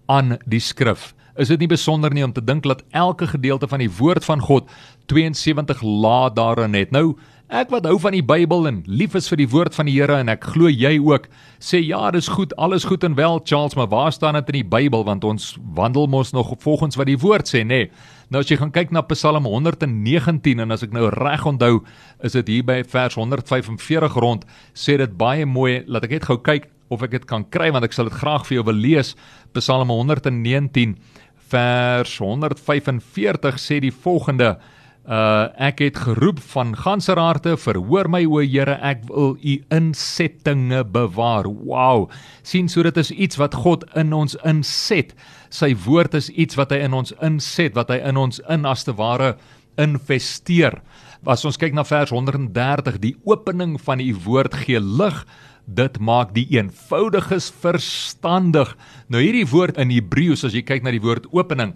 aan 0.07 0.39
die 0.47 0.63
skrif 0.63 1.13
is 1.41 1.51
dit 1.51 1.65
nie 1.65 1.71
besonder 1.71 2.15
nie 2.15 2.25
om 2.25 2.33
te 2.33 2.45
dink 2.45 2.63
dat 2.63 2.85
elke 2.95 3.27
gedeelte 3.27 3.69
van 3.69 3.83
die 3.83 3.91
woord 3.99 4.25
van 4.25 4.43
God 4.43 4.71
72 5.11 5.83
lae 5.83 6.31
daarin 6.35 6.77
het 6.79 6.95
nou 6.95 7.15
Ek 7.53 7.69
wat 7.69 7.85
hou 7.85 7.99
van 8.01 8.15
die 8.17 8.25
Bybel 8.25 8.65
en 8.71 8.79
lief 8.89 9.13
is 9.19 9.27
vir 9.29 9.43
die 9.43 9.49
woord 9.53 9.75
van 9.77 9.85
die 9.87 9.93
Here 9.99 10.17
en 10.17 10.31
ek 10.33 10.47
glo 10.55 10.71
jy 10.73 10.95
ook, 10.97 11.27
sê 11.61 11.77
ja, 11.85 12.01
dis 12.15 12.31
goed, 12.33 12.55
alles 12.57 12.87
goed 12.89 13.05
en 13.05 13.15
wel, 13.19 13.37
Charles, 13.45 13.77
maar 13.77 13.91
waar 13.93 14.15
staan 14.17 14.39
dit 14.39 14.49
in 14.49 14.59
die 14.63 14.71
Bybel 14.73 15.05
want 15.05 15.27
ons 15.29 15.53
wandel 15.77 16.09
mos 16.09 16.33
nog 16.33 16.55
volgens 16.65 16.97
wat 16.97 17.11
die 17.11 17.19
woord 17.21 17.51
sê, 17.51 17.61
nê? 17.61 17.85
Nee. 17.85 18.13
Nou 18.33 18.41
as 18.41 18.49
jy 18.49 18.57
gaan 18.59 18.73
kyk 18.73 18.91
na 18.97 19.05
Psalm 19.13 19.45
119 19.47 20.65
en 20.65 20.75
as 20.75 20.83
ek 20.83 20.97
nou 20.97 21.11
reg 21.13 21.45
onthou, 21.47 21.83
is 22.25 22.35
dit 22.35 22.49
hier 22.57 22.65
by 22.67 22.81
vers 22.91 23.21
145 23.21 24.17
rond, 24.25 24.49
sê 24.73 24.97
dit 24.99 25.19
baie 25.21 25.45
mooi, 25.45 25.85
laat 25.87 26.09
ek 26.09 26.17
net 26.17 26.29
gou 26.33 26.41
kyk 26.41 26.71
of 26.95 27.05
ek 27.07 27.19
dit 27.19 27.27
kan 27.31 27.45
kry 27.45 27.71
want 27.75 27.85
ek 27.87 27.97
sal 27.97 28.09
dit 28.09 28.19
graag 28.21 28.47
vir 28.49 28.61
jou 28.61 28.69
wil 28.71 28.81
lees. 28.87 29.15
Psalm 29.59 29.93
119 29.93 30.97
vers 31.53 32.15
145 32.19 33.61
sê 33.61 33.83
die 33.85 33.95
volgende 33.95 34.55
Uh 35.05 35.53
ek 35.61 35.83
het 35.85 35.99
geroep 36.01 36.39
van 36.55 36.71
ganser 36.81 37.19
harte, 37.21 37.59
verhoor 37.61 38.09
my 38.09 38.23
o 38.25 38.41
Here, 38.41 38.79
ek 38.81 39.03
wil 39.11 39.35
u 39.37 39.57
insettinge 39.69 40.81
bewaar. 40.85 41.45
Wow. 41.45 42.09
sien 42.43 42.69
so 42.73 42.83
dit 42.83 42.97
is 42.97 43.11
iets 43.11 43.37
wat 43.37 43.55
God 43.55 43.85
in 43.95 44.15
ons 44.17 44.37
inset. 44.49 45.13
Sy 45.51 45.75
woord 45.85 46.15
is 46.15 46.31
iets 46.31 46.57
wat 46.57 46.73
hy 46.73 46.81
in 46.87 46.97
ons 46.97 47.13
inset, 47.21 47.77
wat 47.77 47.93
hy 47.93 48.01
in 48.01 48.17
ons 48.17 48.41
in 48.49 48.65
as 48.65 48.85
te 48.85 48.97
ware 48.97 49.37
investeer. 49.77 50.81
As 51.27 51.45
ons 51.45 51.61
kyk 51.61 51.77
na 51.77 51.85
vers 51.85 52.11
130, 52.11 52.97
die 53.01 53.17
opening 53.29 53.77
van 53.85 54.01
u 54.01 54.15
woord 54.25 54.57
gee 54.65 54.81
lig 54.81 55.21
dit 55.67 55.99
maak 55.99 56.35
die 56.37 56.47
eenvoudiges 56.57 57.51
verstandig. 57.63 58.77
Nou 59.09 59.23
hierdie 59.23 59.49
woord 59.49 59.79
in 59.81 59.93
Hebreëus 59.95 60.45
as 60.45 60.57
jy 60.57 60.65
kyk 60.67 60.85
na 60.85 60.93
die 60.95 61.03
woord 61.05 61.27
opening, 61.33 61.75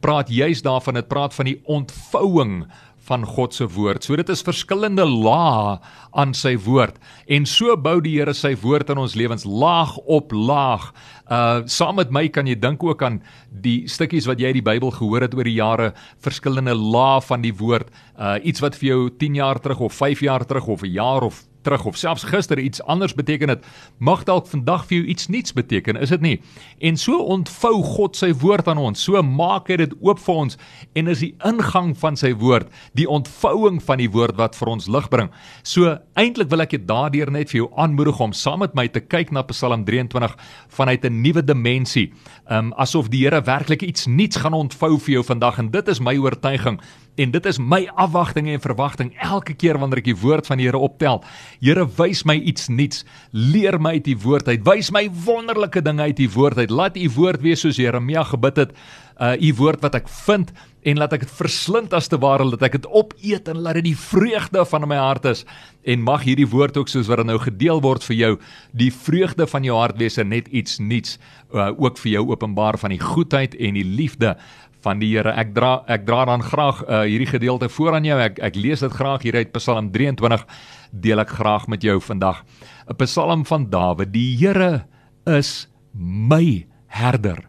praat 0.00 0.30
juis 0.32 0.62
daarvan 0.64 1.00
dit 1.00 1.08
praat 1.08 1.34
van 1.36 1.48
die 1.48 1.58
ontvouing 1.68 2.64
van 3.10 3.24
God 3.26 3.54
se 3.56 3.66
woord. 3.66 4.04
So 4.04 4.16
dit 4.18 4.28
is 4.30 4.44
verskillende 4.46 5.06
lae 5.08 5.78
aan 6.20 6.34
sy 6.36 6.54
woord. 6.62 6.98
En 7.26 7.46
so 7.48 7.74
bou 7.80 7.96
die 8.04 8.16
Here 8.18 8.34
sy 8.36 8.52
woord 8.60 8.92
in 8.92 9.00
ons 9.02 9.16
lewens 9.18 9.46
laag 9.48 9.96
op 10.04 10.34
laag. 10.36 10.90
Uh 11.30 11.62
saam 11.70 11.98
met 12.00 12.12
my 12.14 12.26
kan 12.28 12.48
jy 12.50 12.56
dink 12.58 12.82
ook 12.84 13.02
aan 13.06 13.20
die 13.50 13.88
stukkies 13.90 14.28
wat 14.30 14.42
jy 14.42 14.50
uit 14.50 14.60
die 14.60 14.66
Bybel 14.66 14.92
gehoor 14.94 15.26
het 15.26 15.34
oor 15.34 15.48
die 15.48 15.58
jare, 15.58 15.92
verskillende 16.22 16.74
lae 16.76 17.20
van 17.26 17.42
die 17.46 17.54
woord. 17.56 17.90
Uh 18.18 18.36
iets 18.44 18.62
wat 18.62 18.78
vir 18.78 18.92
jou 18.92 19.02
10 19.10 19.40
jaar 19.40 19.62
terug 19.62 19.80
of 19.88 19.96
5 19.96 20.26
jaar 20.26 20.46
terug 20.46 20.68
of 20.68 20.82
'n 20.82 20.94
jaar 20.94 21.26
of 21.26 21.44
terug 21.62 21.86
of 21.86 21.96
selfs 21.96 22.24
gister 22.28 22.58
iets 22.58 22.82
anders 22.82 23.14
beteken 23.14 23.48
het, 23.48 23.64
mag 23.98 24.24
dalk 24.28 24.46
vandag 24.50 24.86
vir 24.88 24.98
jou 24.98 25.06
iets 25.12 25.28
nuuts 25.28 25.54
beteken, 25.56 25.98
is 26.00 26.12
dit 26.14 26.20
nie? 26.20 26.36
En 26.78 26.96
so 26.96 27.18
ontvou 27.20 27.82
God 27.84 28.16
sy 28.16 28.32
woord 28.42 28.68
aan 28.68 28.80
ons. 28.80 29.02
So 29.02 29.20
maak 29.22 29.68
hy 29.72 29.80
dit 29.82 29.94
oop 30.00 30.20
vir 30.22 30.34
ons 30.44 30.58
en 30.98 31.12
is 31.12 31.24
die 31.24 31.32
ingang 31.46 31.92
van 32.00 32.16
sy 32.16 32.32
woord, 32.38 32.70
die 32.98 33.08
ontvouing 33.10 33.80
van 33.84 34.00
die 34.02 34.10
woord 34.12 34.38
wat 34.40 34.56
vir 34.58 34.72
ons 34.72 34.88
lig 34.88 35.08
bring. 35.12 35.30
So 35.62 35.96
eintlik 36.20 36.50
wil 36.52 36.64
ek 36.64 36.76
dit 36.76 36.86
daardeur 36.88 37.32
net 37.32 37.52
vir 37.52 37.62
jou 37.62 37.70
aanmoedig 37.80 38.20
om 38.20 38.34
saam 38.36 38.60
met 38.64 38.76
my 38.76 38.86
te 38.92 39.00
kyk 39.00 39.32
na 39.32 39.44
Psalm 39.48 39.84
23 39.88 40.36
vanuit 40.68 41.04
'n 41.04 41.22
nuwe 41.22 41.42
dimensie. 41.42 42.12
Um 42.50 42.72
asof 42.76 43.08
die 43.08 43.20
Here 43.20 43.42
werklik 43.44 43.82
iets 43.82 44.06
nuuts 44.06 44.36
gaan 44.36 44.54
ontvou 44.54 44.98
vir 44.98 45.12
jou 45.20 45.24
vandag 45.24 45.58
en 45.58 45.70
dit 45.70 45.88
is 45.88 46.00
my 46.00 46.16
oortuiging 46.16 46.80
en 47.14 47.30
dit 47.34 47.46
is 47.46 47.58
my 47.58 47.82
afwagting 47.94 48.48
en 48.48 48.62
verwagting 48.62 49.12
elke 49.18 49.54
keer 49.54 49.78
wanneer 49.78 50.02
ek 50.02 50.10
die 50.12 50.20
woord 50.22 50.46
van 50.46 50.60
die 50.60 50.68
Here 50.68 50.78
optel. 50.78 51.22
Here, 51.60 51.86
wys 51.98 52.24
my 52.28 52.36
iets 52.38 52.68
nuuts. 52.68 53.04
Leer 53.32 53.80
my 53.80 53.96
uit 53.98 54.06
die 54.06 54.18
woord 54.18 54.48
uit. 54.48 54.64
Wys 54.66 54.92
my 54.94 55.08
wonderlike 55.24 55.82
dinge 55.82 56.02
uit 56.10 56.18
die 56.20 56.30
woord 56.30 56.58
uit. 56.58 56.70
Laat 56.70 56.96
u 56.96 57.08
woord 57.16 57.42
wees 57.44 57.64
soos 57.64 57.80
Jeremia 57.80 58.24
gebid 58.30 58.64
het. 58.64 58.74
Uh 59.20 59.34
u 59.36 59.52
woord 59.58 59.82
wat 59.84 59.98
ek 59.98 60.08
vind 60.08 60.52
en 60.80 60.96
laat 60.96 61.12
ek 61.12 61.26
dit 61.26 61.32
verslind 61.36 61.92
as 61.96 62.08
te 62.08 62.16
ware 62.20 62.46
dat 62.54 62.62
ek 62.70 62.78
dit 62.78 62.86
opeet 62.88 63.48
en 63.52 63.60
laat 63.60 63.76
dit 63.80 63.90
die 63.90 63.98
vreugde 63.98 64.62
van 64.70 64.86
my 64.88 64.96
hart 64.96 65.26
is 65.28 65.42
en 65.84 66.00
mag 66.04 66.24
hierdie 66.24 66.48
woord 66.48 66.78
ook 66.80 66.88
soos 66.88 67.08
wat 67.10 67.20
dit 67.20 67.28
nou 67.28 67.36
gedeel 67.42 67.82
word 67.84 68.04
vir 68.08 68.16
jou 68.16 68.30
die 68.72 68.88
vreugde 68.94 69.44
van 69.50 69.66
jou 69.66 69.76
hart 69.76 70.00
wees 70.00 70.16
en 70.20 70.32
net 70.32 70.48
iets 70.48 70.78
nuuts 70.80 71.18
uh, 71.52 71.68
ook 71.76 72.00
vir 72.00 72.14
jou 72.16 72.24
openbaar 72.32 72.80
van 72.80 72.94
die 72.96 73.02
goedheid 73.02 73.56
en 73.60 73.76
die 73.76 73.84
liefde 73.84 74.36
van 74.84 75.00
die 75.00 75.10
Here. 75.14 75.32
Ek 75.36 75.54
dra 75.54 75.80
ek 75.90 76.06
dra 76.08 76.24
dan 76.28 76.42
graag 76.44 76.82
uh, 76.84 77.02
hierdie 77.08 77.28
gedeelte 77.30 77.68
voor 77.68 77.98
aan 77.98 78.08
jou. 78.08 78.18
Ek 78.20 78.40
ek 78.40 78.56
lees 78.56 78.80
dit 78.84 78.92
graag 78.92 79.22
hier 79.26 79.36
uit 79.36 79.52
Psalm 79.56 79.90
23 79.92 80.46
deel 80.90 81.22
ek 81.22 81.36
graag 81.38 81.68
met 81.68 81.82
jou 81.82 82.00
vandag. 82.00 82.44
'n 82.88 82.96
Psalm 83.04 83.44
van 83.44 83.70
Dawid. 83.70 84.12
Die 84.12 84.36
Here 84.36 84.86
is 85.26 85.68
my 85.94 86.66
herder. 86.88 87.44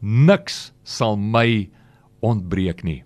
Niks 0.00 0.72
sal 0.82 1.16
my 1.16 1.70
ontbreek 2.20 2.82
nie. 2.84 3.02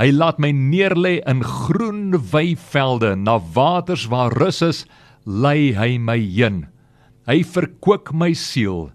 Hy 0.00 0.08
laat 0.16 0.38
my 0.40 0.48
neerlê 0.54 1.20
in 1.28 1.42
groen 1.44 2.14
weivelde, 2.32 3.16
na 3.16 3.38
waters 3.52 4.06
waar 4.08 4.32
rus 4.32 4.62
is. 4.62 4.86
lei 5.26 5.74
hy 5.76 5.98
my 5.98 6.16
heen. 6.16 6.64
Hy 7.28 7.42
verkoop 7.44 8.08
my 8.16 8.32
siel. 8.32 8.88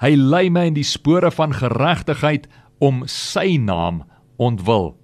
Hy 0.00 0.14
lei 0.16 0.50
my 0.52 0.66
in 0.68 0.76
die 0.76 0.86
spore 0.86 1.30
van 1.32 1.54
geregtigheid 1.56 2.46
om 2.80 3.04
sy 3.06 3.56
naam 3.60 4.02
ontwil. 4.40 4.94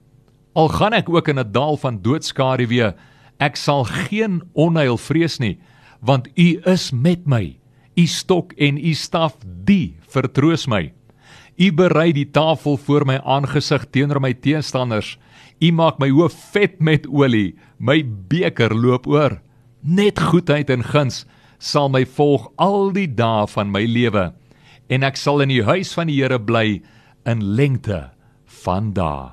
Al 0.57 0.71
gaan 0.73 0.97
ek 0.97 1.09
ook 1.13 1.29
in 1.29 1.39
'n 1.39 1.53
dal 1.53 1.77
van 1.77 2.01
doodskaduwee, 2.03 2.95
ek 3.39 3.57
sal 3.57 3.85
geen 3.85 4.43
onheil 4.55 4.97
vrees 4.97 5.39
nie, 5.39 5.59
want 6.01 6.29
U 6.37 6.61
is 6.65 6.93
met 6.93 7.27
my. 7.27 7.57
U 7.97 8.07
stok 8.07 8.53
en 8.53 8.79
U 8.79 8.95
staf, 8.95 9.37
die 9.65 9.97
vertroos 10.09 10.67
my. 10.67 10.93
U 11.59 11.73
berei 11.73 12.13
die 12.13 12.31
tafel 12.31 12.77
voor 12.77 13.07
my 13.07 13.21
aangesig 13.25 13.87
teenoor 13.91 14.21
my 14.21 14.33
teenstanders. 14.33 15.19
U 15.61 15.73
maak 15.73 15.99
my 15.99 16.11
hoof 16.11 16.33
vet 16.53 16.81
met 16.81 17.07
olie, 17.07 17.57
my 17.79 18.03
beker 18.29 18.75
loop 18.75 19.07
oor. 19.07 19.41
Net 19.83 20.21
goedheid 20.21 20.71
en 20.71 20.83
guns 20.83 21.27
sal 21.59 21.89
my 21.89 22.05
volg 22.05 22.53
al 22.57 22.93
die 22.93 23.15
dae 23.15 23.47
van 23.47 23.71
my 23.71 23.85
lewe 23.85 24.33
en 24.93 25.07
ek 25.07 25.19
sal 25.19 25.43
in 25.43 25.51
die 25.51 25.65
huis 25.67 25.93
van 25.97 26.11
die 26.11 26.19
Here 26.21 26.39
bly 26.39 26.81
in 27.27 27.43
lengte 27.43 28.11
van 28.65 28.93
dae. 28.93 29.33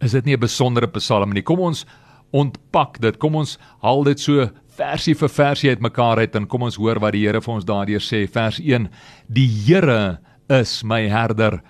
Is 0.00 0.12
dit 0.12 0.24
nie 0.24 0.36
'n 0.36 0.40
besondere 0.40 0.86
psalm 0.86 1.32
nie? 1.32 1.42
Kom 1.42 1.60
ons 1.60 1.84
ontpak 2.32 3.00
dit. 3.00 3.18
Kom 3.18 3.34
ons 3.34 3.58
haal 3.82 4.04
dit 4.04 4.20
so 4.20 4.50
versie 4.68 5.14
vir 5.14 5.28
versie 5.28 5.70
uitmekaar 5.70 6.18
uit 6.18 6.36
en 6.36 6.46
kom 6.46 6.62
ons 6.62 6.76
hoor 6.76 7.00
wat 7.00 7.12
die 7.12 7.26
Here 7.26 7.40
vir 7.40 7.54
ons 7.54 7.64
daardeur 7.64 8.00
sê. 8.00 8.28
Vers 8.30 8.60
1: 8.60 8.88
Die 9.28 9.48
Here 9.48 10.18
is 10.48 10.84
my 10.84 11.08
herder 11.08 11.60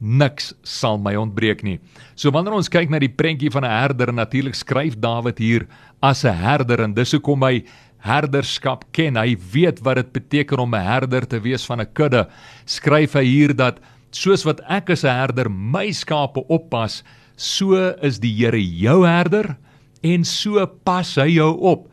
niks 0.00 0.52
sal 0.62 0.98
my 0.98 1.14
ontbreek 1.16 1.62
nie. 1.64 1.78
So 2.14 2.30
wanneer 2.30 2.52
ons 2.52 2.68
kyk 2.68 2.90
na 2.92 2.98
die 3.00 3.12
prentjie 3.12 3.50
van 3.50 3.64
'n 3.64 3.70
herder, 3.70 4.12
natuurlik 4.12 4.54
skryf 4.54 4.98
Dawid 5.00 5.38
hier 5.38 5.66
as 6.02 6.24
'n 6.24 6.34
herder 6.34 6.80
en 6.82 6.94
dis 6.94 7.12
hoekom 7.12 7.42
hy 7.42 7.64
herderskap 7.98 8.84
ken. 8.92 9.16
Hy 9.16 9.36
weet 9.52 9.80
wat 9.80 9.96
dit 9.96 10.12
beteken 10.12 10.58
om 10.58 10.74
'n 10.74 10.84
herder 10.84 11.26
te 11.26 11.40
wees 11.40 11.64
van 11.64 11.80
'n 11.80 11.92
kudde. 11.92 12.28
Skryf 12.66 13.14
hy 13.14 13.24
hier 13.24 13.56
dat 13.56 13.80
soos 14.10 14.44
wat 14.46 14.60
ek 14.68 14.90
as 14.90 15.04
'n 15.04 15.08
herder 15.08 15.48
my 15.50 15.90
skape 15.90 16.44
oppas, 16.48 17.02
so 17.36 17.74
is 18.02 18.18
die 18.18 18.32
Here 18.32 18.60
jou 18.60 19.04
herder 19.06 19.56
en 20.02 20.24
so 20.24 20.64
pas 20.66 21.14
hy 21.16 21.36
jou 21.36 21.52
op. 21.60 21.88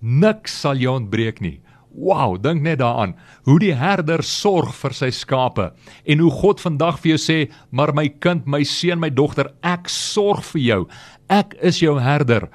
Niks 0.00 0.60
sal 0.60 0.76
jou 0.76 0.94
ontbreek 0.94 1.40
nie. 1.40 1.60
Wow, 1.94 2.34
dink 2.42 2.62
net 2.62 2.80
daaraan 2.80 3.14
hoe 3.46 3.58
die 3.62 3.74
herder 3.74 4.22
sorg 4.26 4.72
vir 4.74 4.94
sy 4.96 5.10
skape 5.14 5.68
en 6.10 6.18
hoe 6.18 6.30
God 6.30 6.60
vandag 6.60 6.98
vir 6.98 7.14
jou 7.14 7.18
sê, 7.18 7.50
"Maar 7.70 7.94
my 7.94 8.08
kind, 8.08 8.46
my 8.46 8.64
seun, 8.64 8.98
my 8.98 9.10
dogter, 9.10 9.52
ek 9.62 9.88
sorg 9.88 10.42
vir 10.42 10.62
jou. 10.62 10.88
Ek 11.30 11.54
is 11.62 11.80
jou 11.80 12.00
herder. 12.00 12.48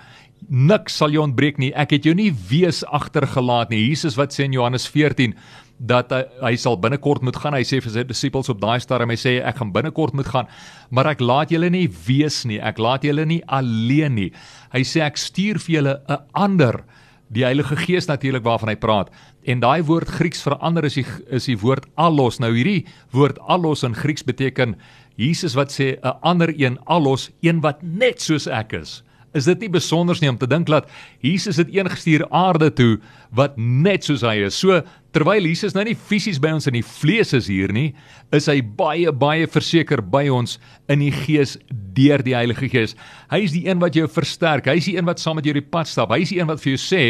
Niks 0.49 0.93
sal 0.93 1.11
jou 1.11 1.23
ontbreek 1.23 1.57
nie. 1.57 1.73
Ek 1.73 1.91
het 1.91 2.03
jou 2.03 2.13
nie 2.13 2.31
wees 2.31 2.83
agtergelaat 2.83 3.69
nie." 3.69 3.87
Jesus 3.87 4.15
wat 4.17 4.29
sê 4.31 4.43
in 4.43 4.53
Johannes 4.53 4.87
14 4.87 5.33
dat 5.79 6.12
hy, 6.12 6.24
hy 6.43 6.53
sal 6.59 6.77
binnekort 6.79 7.24
moet 7.24 7.38
gaan. 7.39 7.55
Hy 7.55 7.63
sê 7.63 7.79
vir 7.81 7.93
sy 7.93 8.03
disippels 8.03 8.51
op 8.51 8.59
daai 8.62 8.79
stadium, 8.83 9.09
hy 9.09 9.19
sê 9.19 9.38
ek 9.39 9.62
gaan 9.62 9.74
binnekort 9.75 10.13
moet 10.13 10.27
gaan, 10.27 10.48
maar 10.91 11.07
ek 11.07 11.24
laat 11.24 11.51
julle 11.51 11.69
nie 11.71 11.88
wees 12.05 12.43
nie. 12.45 12.59
Ek 12.59 12.77
laat 12.77 13.07
julle 13.07 13.25
nie 13.25 13.41
alleen 13.48 14.15
nie. 14.15 14.31
Hy 14.75 14.83
sê 14.83 15.05
ek 15.05 15.17
stuur 15.17 15.59
vir 15.63 15.75
julle 15.79 16.01
'n 16.09 16.19
ander 16.33 16.83
die 17.29 17.45
Heilige 17.45 17.77
Gees 17.77 18.07
natuurlik 18.09 18.43
waarvan 18.43 18.69
hy 18.74 18.75
praat. 18.75 19.12
En 19.45 19.62
daai 19.62 19.83
woord 19.86 20.09
Grieks 20.09 20.41
verander 20.41 20.86
is 20.86 20.98
die 20.98 21.05
is 21.29 21.45
die 21.45 21.57
woord 21.62 21.86
allos. 21.95 22.39
Nou 22.39 22.51
hierdie 22.55 22.88
woord 23.13 23.39
allos 23.48 23.83
in 23.83 23.95
Grieks 23.95 24.25
beteken 24.25 24.75
Jesus 25.15 25.55
wat 25.55 25.71
sê 25.71 26.00
'n 26.01 26.17
ander 26.21 26.53
een 26.55 26.79
allos, 26.86 27.29
een 27.41 27.62
wat 27.62 27.83
net 27.83 28.21
soos 28.21 28.48
ek 28.48 28.74
is. 28.74 29.03
Is 29.33 29.45
dit 29.45 29.59
nie 29.59 29.69
besonders 29.69 30.21
nie 30.21 30.29
om 30.29 30.38
te 30.38 30.48
dink 30.48 30.67
dat 30.67 30.89
Jesus 31.21 31.57
het 31.57 31.67
een 31.69 31.89
gestuur 31.89 32.25
aarde 32.29 32.74
toe 32.74 33.00
wat 33.29 33.57
net 33.57 34.03
soos 34.03 34.21
hy 34.21 34.45
is. 34.45 34.55
So 34.55 34.81
terwyl 35.15 35.47
Jesus 35.49 35.75
nou 35.75 35.83
nie 35.87 35.97
fisies 35.97 36.39
by 36.41 36.51
ons 36.57 36.69
in 36.69 36.77
die 36.77 36.85
vlees 36.85 37.33
is 37.37 37.49
hier 37.49 37.73
nie, 37.73 37.93
is 38.35 38.49
hy 38.51 38.59
baie 38.61 39.11
baie 39.11 39.47
verseker 39.49 40.03
by 40.05 40.27
ons 40.33 40.57
in 40.89 41.01
die 41.01 41.13
gees 41.13 41.55
deur 41.99 42.21
die 42.23 42.35
Heilige 42.37 42.69
Gees. 42.71 42.95
Hy 43.31 43.41
is 43.45 43.53
die 43.53 43.65
een 43.67 43.81
wat 43.81 43.97
jou 43.97 44.07
versterk. 44.09 44.69
Hy 44.69 44.77
is 44.79 44.87
die 44.89 44.95
een 44.97 45.07
wat 45.09 45.21
saam 45.21 45.37
met 45.39 45.47
jou 45.47 45.53
die 45.57 45.65
pad 45.65 45.89
stap. 45.89 46.13
Hy 46.13 46.21
is 46.23 46.31
die 46.33 46.39
een 46.39 46.49
wat 46.49 46.61
vir 46.63 46.73
jou 46.73 46.81
sê 46.81 47.03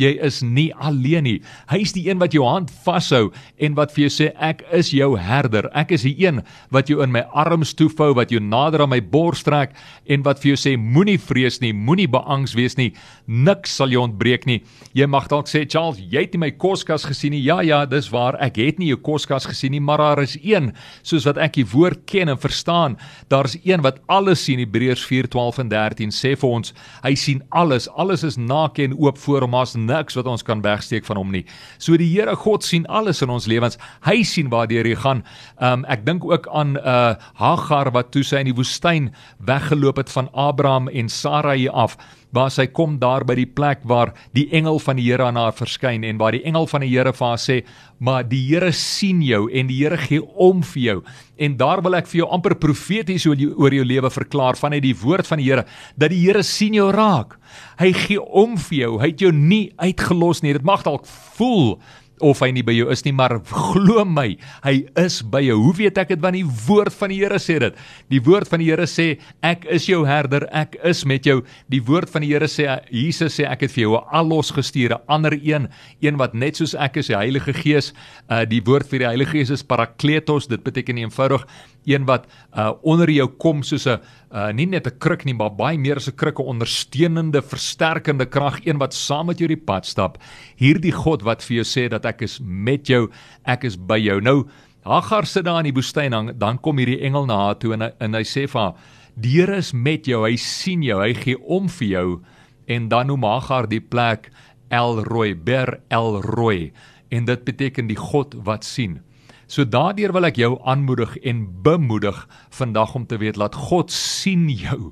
jy 0.00 0.12
is 0.24 0.42
nie 0.44 0.68
alleen 0.84 1.24
nie. 1.26 1.36
Hy 1.70 1.80
is 1.84 1.94
die 1.96 2.04
een 2.08 2.20
wat 2.20 2.36
jou 2.36 2.44
hand 2.46 2.70
vashou 2.84 3.30
en 3.62 3.76
wat 3.78 3.94
vir 3.94 4.06
jou 4.06 4.12
sê 4.12 4.28
ek 4.44 4.62
is 4.76 4.92
jou 4.94 5.14
herder. 5.20 5.70
Ek 5.76 5.94
is 5.96 6.04
die 6.06 6.14
een 6.20 6.42
wat 6.74 6.92
jou 6.92 7.00
in 7.04 7.12
my 7.14 7.24
arms 7.36 7.74
toefou, 7.76 8.12
wat 8.16 8.32
jou 8.32 8.40
nader 8.42 8.84
aan 8.84 8.92
my 8.92 9.00
bors 9.00 9.44
trek 9.46 9.74
en 10.12 10.24
wat 10.26 10.42
vir 10.42 10.52
jou 10.52 10.60
sê 10.66 10.76
moenie 10.80 11.18
vrees 11.20 11.60
nie, 11.64 11.72
moenie 11.72 12.08
beangs 12.12 12.56
wees 12.58 12.76
nie. 12.80 12.92
Niks 13.26 13.76
sal 13.80 13.92
jou 13.92 14.04
ontbreek 14.04 14.46
nie. 14.48 14.60
Jy 14.96 15.08
mag 15.10 15.30
dalk 15.32 15.48
sê 15.50 15.64
Charles, 15.64 16.00
jy 16.00 16.26
het 16.26 16.36
nie 16.36 16.44
my 16.46 16.52
koskas 16.60 17.08
gesien 17.08 17.34
nie. 17.36 17.44
Ja, 17.46 17.60
ja, 17.62 17.84
dis 17.86 18.08
waar. 18.10 18.34
Ek 18.42 18.56
het 18.58 18.80
nie 18.82 18.88
jou 18.90 18.98
koskas 19.06 19.44
gesien 19.46 19.70
nie, 19.76 19.80
maar 19.82 20.00
daar 20.02 20.22
is 20.24 20.34
een 20.40 20.72
soos 21.06 21.28
wat 21.28 21.38
ek 21.38 21.54
die 21.60 21.66
woord 21.70 22.00
ken 22.10 22.32
en 22.32 22.40
verstaan. 22.42 22.96
Daar's 23.30 23.54
een 23.60 23.84
wat 23.86 24.00
alles 24.10 24.42
sien. 24.42 24.58
Hebreërs 24.58 25.04
4:12 25.06 25.60
en 25.62 25.70
13 25.70 26.10
sê 26.10 26.34
vir 26.34 26.48
ons, 26.48 26.74
hy 27.04 27.14
sien 27.14 27.44
alles. 27.50 27.86
Alles 27.88 28.24
is 28.26 28.36
naak 28.36 28.80
en 28.82 28.96
oop 28.98 29.18
voor 29.18 29.46
hom. 29.46 29.54
Daar's 29.54 29.76
niks 29.76 30.18
wat 30.18 30.26
ons 30.26 30.42
kan 30.42 30.62
wegsteek 30.62 31.06
van 31.06 31.16
hom 31.16 31.30
nie. 31.30 31.44
So 31.78 31.96
die 31.96 32.10
Here 32.16 32.34
God 32.36 32.64
sien 32.64 32.86
alles 32.86 33.22
in 33.22 33.30
ons 33.30 33.46
lewens. 33.46 33.78
Hy 34.02 34.22
sien 34.24 34.50
waartoe 34.50 34.82
jy 34.82 34.96
gaan. 34.96 35.22
Um 35.60 35.84
ek 35.84 36.04
dink 36.06 36.24
ook 36.24 36.48
aan 36.50 36.76
uh 36.76 37.14
Hagar 37.34 37.92
wat 37.92 38.10
toe 38.10 38.24
sy 38.24 38.42
in 38.42 38.50
die 38.50 38.58
woestyn 38.58 39.12
weggeloop 39.38 39.96
het 39.96 40.10
van 40.10 40.28
Abraham 40.32 40.88
en 40.88 41.08
Sarai 41.08 41.68
af 41.68 41.96
waar 42.36 42.52
sy 42.52 42.66
kom 42.68 42.98
daar 43.00 43.24
by 43.26 43.34
die 43.38 43.48
plek 43.48 43.80
waar 43.88 44.12
die 44.36 44.46
engel 44.54 44.78
van 44.82 45.00
die 45.00 45.06
Here 45.08 45.24
aan 45.24 45.38
haar 45.40 45.54
verskyn 45.56 46.04
en 46.04 46.18
waar 46.20 46.36
die 46.36 46.44
engel 46.44 46.68
van 46.68 46.84
die 46.84 46.92
Here 46.92 47.14
vir 47.16 47.26
haar 47.30 47.40
sê 47.40 47.62
maar 47.98 48.26
die 48.28 48.42
Here 48.50 48.72
sien 48.76 49.22
jou 49.24 49.46
en 49.48 49.70
die 49.70 49.78
Here 49.80 49.96
gee 49.96 50.20
om 50.20 50.62
vir 50.74 50.82
jou. 50.82 50.96
En 51.40 51.56
daar 51.56 51.82
wil 51.84 51.96
ek 51.96 52.08
vir 52.10 52.22
jou 52.22 52.30
amper 52.36 52.56
profeties 52.60 53.26
oor 53.28 53.40
jou, 53.40 53.52
oor 53.56 53.72
jou 53.72 53.84
lewe 53.88 54.10
verklaar 54.12 54.58
vanuit 54.60 54.84
die 54.84 54.96
woord 55.00 55.28
van 55.28 55.40
die 55.40 55.48
Here 55.48 55.64
dat 55.96 56.12
die 56.12 56.20
Here 56.26 56.44
sien 56.44 56.76
jou 56.76 56.90
raak. 56.92 57.38
Hy 57.80 57.92
gee 58.06 58.20
om 58.20 58.56
vir 58.68 58.78
jou. 58.82 58.92
Hy 59.00 59.12
het 59.12 59.24
jou 59.24 59.32
nie 59.32 59.70
uitgelos 59.80 60.42
nie. 60.44 60.56
Dit 60.56 60.66
mag 60.66 60.84
dalk 60.84 61.08
voel 61.38 61.78
of 62.20 62.40
hy 62.40 62.50
nie 62.54 62.64
by 62.66 62.74
jou 62.76 62.88
is 62.92 63.04
nie, 63.04 63.12
maar 63.16 63.36
glo 63.48 64.04
my, 64.08 64.36
hy 64.64 64.74
is 65.02 65.20
by 65.22 65.42
jou. 65.44 65.58
Hoe 65.60 65.74
weet 65.76 65.98
ek 66.00 66.14
dit 66.14 66.22
want 66.22 66.38
die 66.38 66.46
woord 66.66 66.94
van 66.96 67.12
die 67.12 67.20
Here 67.20 67.38
sê 67.42 67.58
dit. 67.62 67.76
Die 68.12 68.20
woord 68.22 68.48
van 68.48 68.62
die 68.62 68.70
Here 68.70 68.86
sê 68.90 69.06
ek 69.46 69.66
is 69.72 69.88
jou 69.88 70.02
herder, 70.08 70.46
ek 70.56 70.76
is 70.86 71.04
met 71.08 71.26
jou. 71.26 71.40
Die 71.72 71.82
woord 71.84 72.10
van 72.12 72.24
die 72.24 72.32
Here 72.32 72.48
sê 72.50 72.68
Jesus 72.92 73.38
sê 73.38 73.46
ek 73.48 73.66
het 73.66 73.74
vir 73.74 73.86
jou 73.86 73.96
'n 73.96 74.04
allos 74.12 74.50
gestuur, 74.50 74.96
'n 74.96 75.04
ander 75.08 75.32
een, 75.32 75.68
een 76.00 76.16
wat 76.16 76.34
net 76.34 76.56
soos 76.56 76.74
ek 76.74 76.96
is, 76.96 77.08
die 77.08 77.16
Heilige 77.16 77.52
Gees. 77.52 77.92
Uh 78.28 78.44
die 78.44 78.62
woord 78.62 78.88
vir 78.88 78.98
die 78.98 79.06
Heilige 79.06 79.32
Gees 79.32 79.50
is 79.50 79.62
Parakletos. 79.62 80.46
Dit 80.46 80.62
beteken 80.64 80.98
eenvoudig 80.98 81.46
een 81.86 82.04
wat 82.04 82.26
uh 82.56 82.72
onder 82.82 83.10
jou 83.10 83.28
kom 83.38 83.62
soos 83.62 83.86
'n 83.86 84.00
uh 84.32 84.52
nie 84.52 84.66
net 84.66 84.86
'n 84.86 84.98
kruk 84.98 85.24
nie, 85.24 85.34
maar 85.34 85.54
baie 85.54 85.78
meer 85.78 85.96
as 85.96 86.08
'n 86.08 86.16
kruk, 86.16 86.38
'n 86.38 86.42
ondersteunende, 86.42 87.42
versterkende 87.42 88.26
krag, 88.26 88.66
een 88.66 88.78
wat 88.78 88.94
saam 88.94 89.26
met 89.26 89.38
jou 89.38 89.48
die 89.48 89.64
pad 89.64 89.86
stap. 89.86 90.18
Hierdie 90.56 90.92
God 90.92 91.22
wat 91.22 91.42
vir 91.42 91.62
jou 91.62 91.64
sê 91.64 91.88
dat 91.88 92.04
ek 92.04 92.22
is 92.22 92.40
met 92.42 92.86
jou, 92.86 93.10
ek 93.44 93.64
is 93.64 93.76
by 93.76 93.98
jou. 93.98 94.20
Nou 94.20 94.46
Hagar 94.86 95.26
sit 95.26 95.44
daar 95.44 95.58
in 95.58 95.72
die 95.72 95.74
woestyn 95.74 96.10
dan 96.10 96.32
dan 96.38 96.60
kom 96.60 96.78
hierdie 96.78 97.00
engel 97.02 97.26
na 97.26 97.36
haar 97.36 97.58
toe 97.58 97.72
en 97.74 97.82
en 97.98 98.14
hy 98.14 98.22
sê 98.22 98.46
vir 98.46 98.60
haar: 98.60 98.74
"Die 99.16 99.40
Here 99.40 99.56
is 99.56 99.72
met 99.72 100.06
jou, 100.06 100.22
hy 100.24 100.36
sien 100.36 100.82
jou, 100.82 101.00
hy 101.00 101.14
gee 101.14 101.38
om 101.42 101.68
vir 101.68 101.88
jou." 101.88 102.22
En 102.66 102.88
dan 102.88 103.06
noem 103.06 103.22
Hagar 103.22 103.68
die 103.68 103.80
plek 103.80 104.30
El 104.70 105.04
Roi, 105.04 105.34
Ber 105.34 105.80
El 105.90 106.22
Roi, 106.22 106.72
en 107.10 107.24
dit 107.24 107.44
beteken 107.44 107.86
die 107.86 107.96
God 107.96 108.34
wat 108.44 108.64
sien. 108.64 109.00
So 109.46 109.62
daardeur 109.62 110.10
wil 110.10 110.26
ek 110.26 110.40
jou 110.40 110.56
aanmoedig 110.66 111.12
en 111.22 111.44
bemoedig 111.62 112.16
vandag 112.50 112.96
om 112.98 113.04
te 113.06 113.18
weet 113.22 113.38
dat 113.38 113.54
God 113.68 113.92
sien 113.94 114.48
jou. 114.50 114.90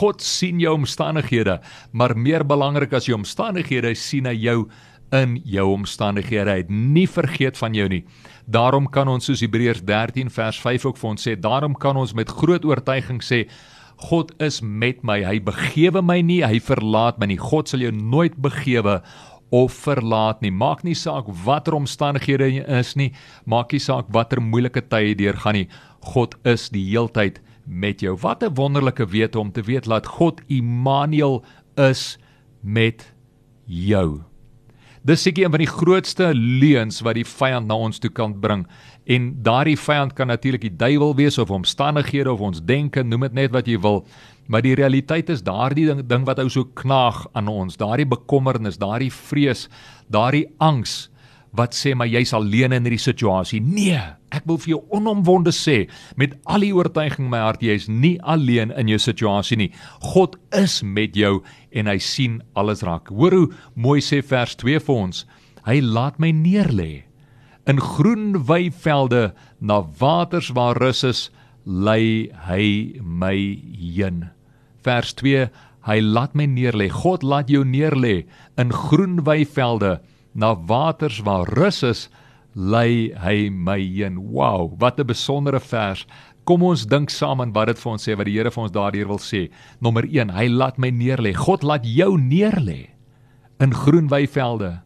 God 0.00 0.22
sien 0.24 0.60
jou 0.62 0.72
omstandighede, 0.78 1.58
maar 1.92 2.16
meer 2.16 2.46
belangrik 2.46 2.94
as 2.96 3.10
jou 3.10 3.18
omstandighede, 3.18 3.92
sien 3.98 4.24
hy 4.30 4.36
jou 4.38 4.62
in 5.12 5.36
jou 5.44 5.66
omstandighede. 5.74 6.48
Hy 6.48 6.62
het 6.62 6.70
nie 6.72 7.04
vergeet 7.10 7.58
van 7.60 7.76
jou 7.76 7.88
nie. 7.92 8.04
Daarom 8.48 8.88
kan 8.88 9.10
ons 9.10 9.28
soos 9.28 9.42
Hebreërs 9.44 9.82
13 9.84 10.30
vers 10.32 10.60
5 10.62 10.86
ook 10.88 11.00
vir 11.00 11.10
ons 11.10 11.28
sê, 11.28 11.36
daarom 11.36 11.76
kan 11.76 11.98
ons 12.00 12.14
met 12.16 12.30
groot 12.40 12.64
oortuiging 12.64 13.20
sê 13.20 13.44
God 14.00 14.32
is 14.40 14.62
met 14.64 15.02
my. 15.04 15.18
Hy 15.28 15.42
begewe 15.44 16.00
my 16.00 16.22
nie, 16.24 16.40
hy 16.40 16.56
verlaat 16.64 17.18
my 17.20 17.28
nie. 17.28 17.40
God 17.40 17.68
sal 17.68 17.84
jou 17.84 17.92
nooit 17.92 18.38
begewe 18.40 19.02
of 19.50 19.74
verlaat 19.84 20.40
nie. 20.40 20.50
Maak 20.50 20.82
nie 20.86 20.94
saak 20.94 21.28
watter 21.44 21.74
omstandighede 21.74 22.48
jy 22.48 22.64
is 22.80 22.94
nie, 22.96 23.12
maak 23.44 23.72
nie 23.72 23.82
saak 23.82 24.10
watter 24.14 24.40
moeilike 24.40 24.82
tye 24.88 25.10
jy 25.10 25.14
deurgaan 25.24 25.60
nie. 25.60 25.68
God 26.14 26.36
is 26.48 26.68
die 26.70 26.86
heeltyd 26.90 27.40
met 27.66 28.00
jou. 28.00 28.16
Wat 28.16 28.42
'n 28.42 28.54
wonderlike 28.54 29.06
wete 29.06 29.38
om 29.38 29.52
te 29.52 29.62
weet 29.62 29.84
dat 29.84 30.06
God 30.06 30.40
Immanuel 30.48 31.44
is 31.76 32.18
met 32.62 33.12
jou. 33.66 34.22
Dis 35.02 35.22
seker 35.22 35.44
een 35.44 35.50
van 35.50 35.62
die 35.62 35.70
grootste 35.70 36.34
leuns 36.34 37.00
wat 37.00 37.16
die 37.16 37.24
vyand 37.24 37.66
na 37.66 37.74
ons 37.74 37.98
toe 37.98 38.10
kan 38.10 38.34
bring. 38.40 38.66
En 39.08 39.30
daardie 39.42 39.78
vyand 39.78 40.12
kan 40.12 40.26
natuurlik 40.26 40.60
die 40.60 40.76
duiwel 40.76 41.14
wees 41.16 41.38
of 41.38 41.50
omstandighede 41.50 42.32
of 42.32 42.40
ons 42.40 42.60
denke, 42.64 43.02
noem 43.02 43.20
dit 43.20 43.32
net 43.32 43.50
wat 43.50 43.66
jy 43.66 43.78
wil. 43.80 44.04
Maar 44.50 44.64
die 44.66 44.74
realiteit 44.74 45.30
is 45.30 45.44
daardie 45.46 45.86
ding, 45.86 46.02
ding 46.10 46.26
wat 46.26 46.40
ou 46.42 46.48
so 46.50 46.66
knaag 46.80 47.22
aan 47.38 47.48
ons, 47.50 47.78
daardie 47.78 48.08
bekommernis, 48.10 48.80
daardie 48.82 49.12
vrees, 49.14 49.68
daardie 50.10 50.48
angs 50.58 51.06
wat 51.56 51.74
sê 51.74 51.96
maar 51.98 52.10
jy's 52.10 52.32
alleen 52.34 52.74
in 52.74 52.86
hierdie 52.86 53.02
situasie. 53.02 53.60
Nee, 53.62 53.98
ek 54.34 54.46
wil 54.46 54.58
vir 54.62 54.76
jou 54.76 54.80
onomwonde 54.94 55.52
sê 55.54 55.84
met 56.20 56.36
al 56.50 56.66
die 56.66 56.72
oortuiging 56.76 57.26
in 57.26 57.32
my 57.32 57.42
hart 57.42 57.62
jy's 57.64 57.88
nie 57.90 58.16
alleen 58.22 58.70
in 58.78 58.90
jou 58.90 59.00
situasie 59.02 59.58
nie. 59.58 59.70
God 60.14 60.36
is 60.54 60.80
met 60.82 61.18
jou 61.18 61.40
en 61.74 61.90
hy 61.90 61.98
sien 62.02 62.38
alles 62.58 62.84
raak. 62.86 63.10
Hoor 63.10 63.38
hoe 63.38 63.52
mooi 63.74 63.98
sê 64.04 64.22
vers 64.22 64.54
2 64.62 64.82
vir 64.86 64.96
ons. 64.96 65.24
Hy 65.66 65.80
laat 65.82 66.22
my 66.22 66.30
neerlê 66.34 67.04
in 67.68 67.82
groen 67.82 68.34
weivelde 68.48 69.30
na 69.60 69.82
waters 70.00 70.50
waar 70.56 70.78
rus 70.80 71.04
is, 71.06 71.28
lei 71.66 72.30
hy 72.48 72.98
my 73.02 73.36
heen. 73.78 74.30
Vers 74.82 75.14
2 75.14 75.48
Hy 75.88 76.00
laat 76.04 76.36
my 76.36 76.44
neerlê. 76.44 76.90
God 76.92 77.24
laat 77.24 77.48
jou 77.48 77.62
neerlê 77.64 78.26
in 78.60 78.72
groen 78.72 79.22
weivelde 79.24 79.98
na 80.36 80.52
waters 80.54 81.22
waar 81.24 81.48
rus 81.56 81.80
is, 81.86 82.08
lei 82.54 83.14
hy 83.16 83.48
my 83.48 83.78
heen. 83.80 84.18
Wow, 84.34 84.76
wat 84.78 85.00
'n 85.00 85.06
besondere 85.06 85.60
vers. 85.60 86.06
Kom 86.44 86.62
ons 86.62 86.86
dink 86.86 87.10
saam 87.10 87.40
aan 87.40 87.52
wat 87.52 87.68
dit 87.68 87.78
vir 87.78 87.92
ons 87.92 88.08
sê 88.08 88.16
wat 88.16 88.26
die 88.26 88.36
Here 88.36 88.50
vir 88.50 88.62
ons 88.62 88.72
daardeur 88.72 89.08
wil 89.08 89.18
sê. 89.18 89.50
Nommer 89.80 90.04
1, 90.04 90.30
hy 90.30 90.48
laat 90.48 90.78
my 90.78 90.90
neerlê. 90.90 91.32
God 91.32 91.62
laat 91.62 91.84
jou 91.84 92.18
neerlê 92.18 92.90
in 93.60 93.72
groen 93.72 94.08
weivelde. 94.08 94.80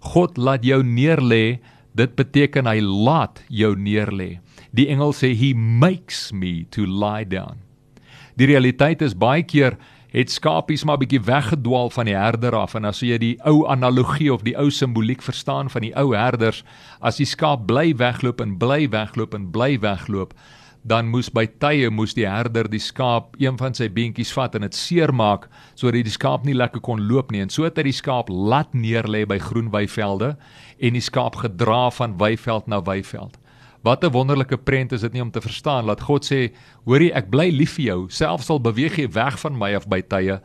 God 0.00 0.36
laat 0.38 0.64
jou 0.64 0.82
neerlê. 0.82 1.60
Dit 1.94 2.16
beteken 2.16 2.66
hy 2.66 2.80
laat 2.80 3.42
jou 3.48 3.74
neerlê. 3.74 4.40
Die 4.72 4.88
engel 4.88 5.12
sê 5.12 5.34
he 5.34 5.54
makes 5.54 6.32
me 6.32 6.64
to 6.70 6.84
lie 6.84 7.24
down. 7.24 7.67
Die 8.38 8.46
realiteit 8.46 9.00
is 9.02 9.16
baie 9.18 9.42
keer 9.42 9.74
het 10.14 10.30
skapies 10.30 10.84
maar 10.86 11.00
bietjie 11.00 11.20
weggedwaal 11.26 11.90
van 11.90 12.06
die 12.06 12.14
herder 12.16 12.54
af. 12.56 12.76
En 12.78 12.86
as 12.88 13.00
jy 13.02 13.18
die 13.18 13.34
ou 13.48 13.66
analogie 13.68 14.30
of 14.32 14.44
die 14.46 14.54
ou 14.56 14.70
simboliek 14.70 15.24
verstaan 15.26 15.68
van 15.72 15.84
die 15.84 15.92
ou 15.98 16.14
herders 16.14 16.62
as 17.00 17.18
die 17.18 17.26
skaap 17.26 17.66
bly 17.66 17.90
wegloop 17.98 18.40
en 18.40 18.54
bly 18.60 18.86
wegloop 18.94 19.34
en 19.34 19.50
bly 19.50 19.74
wegloop 19.82 20.36
dan 20.88 21.10
moes 21.10 21.26
by 21.34 21.44
tye 21.60 21.90
moes 21.90 22.14
die 22.14 22.28
herder 22.30 22.68
die 22.70 22.80
skaap 22.80 23.34
een 23.42 23.58
van 23.58 23.74
sy 23.74 23.90
beentjies 23.92 24.30
vat 24.32 24.54
en 24.54 24.64
dit 24.64 24.78
seermaak 24.78 25.48
sodat 25.74 26.06
die 26.06 26.14
skaap 26.14 26.46
nie 26.46 26.54
lekker 26.54 26.80
kon 26.80 27.02
loop 27.10 27.34
nie. 27.34 27.42
En 27.42 27.50
so 27.52 27.66
het 27.66 27.76
hy 27.76 27.88
die 27.90 27.96
skaap 27.96 28.30
laat 28.30 28.70
neerlê 28.72 29.26
by 29.28 29.40
groen 29.42 29.72
weivelde 29.74 30.36
en 30.78 30.96
die 30.96 31.04
skaap 31.04 31.42
gedra 31.42 31.88
van 31.98 32.16
weiveld 32.22 32.70
na 32.70 32.80
weiveld 32.86 33.36
Wat 33.88 34.04
'n 34.04 34.12
wonderlike 34.12 34.58
prent 34.58 34.92
is 34.92 35.00
dit 35.00 35.12
nie 35.12 35.22
om 35.22 35.30
te 35.30 35.40
verstaan 35.40 35.86
dat 35.86 36.00
God 36.04 36.24
sê, 36.24 36.52
hoorie, 36.84 37.12
ek 37.12 37.30
bly 37.30 37.48
lief 37.48 37.78
vir 37.78 37.84
jou, 37.84 38.00
selfs 38.10 38.50
al 38.50 38.60
beweeg 38.60 38.98
jy 38.98 39.08
weg 39.08 39.38
van 39.40 39.56
my 39.56 39.74
af 39.74 39.88
by 39.88 40.02
tye, 40.02 40.40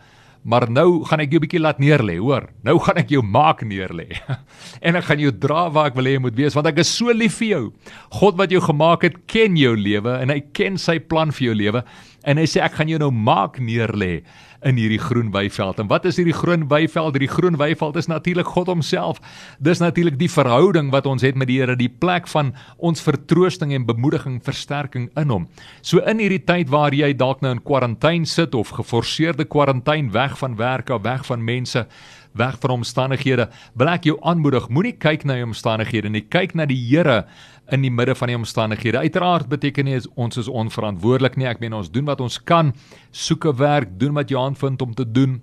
maar 0.46 0.70
nou 0.72 1.04
gaan 1.04 1.20
ek 1.20 1.32
jou 1.32 1.40
'n 1.40 1.44
bietjie 1.44 1.60
laat 1.60 1.80
neerlê, 1.80 2.18
hoor. 2.20 2.48
Nou 2.64 2.80
gaan 2.80 2.98
ek 2.98 3.10
jou 3.10 3.22
maak 3.22 3.62
neerlê. 3.62 4.08
en 4.82 4.96
ek 4.96 5.04
gaan 5.04 5.20
jou 5.20 5.32
dra 5.32 5.70
waar 5.70 5.88
ek 5.88 5.96
wil 5.96 6.06
hê 6.06 6.14
jy 6.14 6.20
moet 6.20 6.36
wees, 6.36 6.56
want 6.56 6.68
ek 6.68 6.78
is 6.78 6.88
so 6.88 7.12
lief 7.12 7.36
vir 7.40 7.48
jou. 7.48 7.74
God 8.12 8.38
wat 8.38 8.50
jou 8.50 8.62
gemaak 8.62 9.02
het, 9.04 9.28
ken 9.28 9.58
jou 9.58 9.76
lewe 9.76 10.22
en 10.22 10.30
hy 10.30 10.40
ken 10.54 10.78
sy 10.78 11.00
plan 11.00 11.32
vir 11.32 11.48
jou 11.48 11.56
lewe 11.56 11.84
en 12.24 12.38
hy 12.38 12.46
sê 12.46 12.64
ek 12.64 12.80
gaan 12.80 12.88
jou 12.88 13.00
nou 13.00 13.12
maak 13.12 13.60
neerlê 13.60 14.24
in 14.64 14.80
hierdie 14.80 15.02
groen 15.02 15.32
weiveld. 15.34 15.80
En 15.80 15.90
wat 15.92 16.06
is 16.06 16.18
hierdie 16.20 16.36
groen 16.36 16.68
weiveld? 16.72 17.18
Hierdie 17.18 17.32
groen 17.32 17.58
weiveld 17.60 18.00
is 18.00 18.10
natuurlik 18.12 18.48
God 18.56 18.72
homself. 18.72 19.22
Dis 19.60 19.82
natuurlik 19.84 20.18
die 20.20 20.32
verhouding 20.32 20.92
wat 20.94 21.06
ons 21.10 21.26
het 21.26 21.36
met 21.40 21.48
die 21.52 21.60
Here, 21.62 21.76
die 21.78 21.90
plek 21.92 22.28
van 22.32 22.54
ons 22.78 23.04
vertroosting 23.04 23.74
en 23.76 23.86
bemoediging, 23.86 24.40
versterking 24.44 25.10
in 25.20 25.30
hom. 25.30 25.48
So 25.82 26.02
in 26.10 26.24
hierdie 26.24 26.44
tyd 26.44 26.72
waar 26.74 26.96
jy 26.96 27.14
dalk 27.18 27.44
nou 27.44 27.54
in 27.54 27.64
kwarantyne 27.64 28.26
sit 28.30 28.56
of 28.56 28.74
geforseerde 28.74 29.46
kwarantyne 29.46 30.12
weg 30.14 30.38
van 30.42 30.58
werk 30.58 30.90
of 30.90 31.04
weg 31.06 31.26
van 31.26 31.44
mense, 31.44 31.86
weg 32.34 32.58
van 32.60 32.80
omstandighede, 32.80 33.48
wil 33.78 33.92
ek 33.94 34.08
jou 34.10 34.18
aanmoedig, 34.26 34.66
moenie 34.74 34.96
kyk 34.98 35.26
na 35.30 35.38
jou 35.38 35.52
omstandighede 35.52 36.10
nie, 36.10 36.24
kyk 36.34 36.56
na 36.58 36.66
die 36.70 36.80
Here 36.84 37.24
in 37.72 37.82
die 37.82 37.92
midde 37.92 38.16
van 38.16 38.28
die 38.28 38.36
omstandighede. 38.36 38.98
Uiteraard 38.98 39.48
beteken 39.48 39.86
nie 39.86 40.02
ons 40.16 40.38
is 40.38 40.52
onverantwoordelik 40.52 41.38
nie. 41.38 41.48
Ek 41.48 41.60
meen 41.64 41.74
ons 41.74 41.92
doen 41.92 42.06
wat 42.06 42.22
ons 42.22 42.38
kan, 42.44 42.74
soek 43.12 43.46
'n 43.46 43.58
werk, 43.58 44.00
doen 44.00 44.14
wat 44.14 44.30
jy 44.30 44.38
aanvind 44.38 44.82
om 44.82 44.94
te 44.94 45.12
doen. 45.12 45.42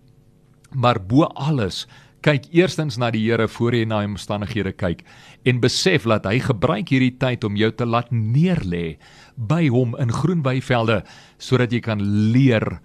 Maar 0.74 1.00
bo 1.00 1.24
alles, 1.24 1.86
kyk 2.22 2.50
eerstens 2.52 2.98
na 3.00 3.10
die 3.10 3.22
Here 3.24 3.48
voor 3.48 3.74
jy 3.74 3.86
na 3.88 4.02
die 4.04 4.12
omstandighede 4.12 4.72
kyk 4.76 5.04
en 5.48 5.60
besef 5.60 6.04
dat 6.04 6.26
hy 6.28 6.38
gebruik 6.44 6.92
hierdie 6.92 7.16
tyd 7.20 7.44
om 7.44 7.56
jou 7.56 7.70
te 7.72 7.86
laat 7.88 8.10
neerlê 8.12 8.98
by 9.36 9.68
hom 9.72 9.96
in 10.00 10.12
groen 10.12 10.42
weivelde 10.44 11.00
sodat 11.38 11.72
jy 11.72 11.80
kan 11.80 12.02
leer 12.32 12.80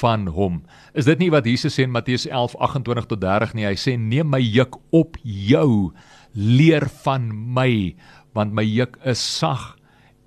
van 0.00 0.26
hom. 0.34 0.62
Is 0.94 1.06
dit 1.06 1.18
nie 1.22 1.30
wat 1.30 1.46
Jesus 1.46 1.76
sê 1.78 1.86
in 1.86 1.94
Matteus 1.94 2.26
11:28 2.26 3.06
tot 3.10 3.20
30 3.22 3.54
nie? 3.54 3.66
Hy 3.66 3.76
sê 3.78 3.96
neem 3.98 4.30
my 4.30 4.40
juk 4.40 4.78
op 4.90 5.16
jou, 5.22 5.92
leer 6.34 6.88
van 7.04 7.30
my 7.32 7.94
want 8.36 8.52
my 8.52 8.64
juk 8.64 8.98
is 9.08 9.20
sag 9.20 9.74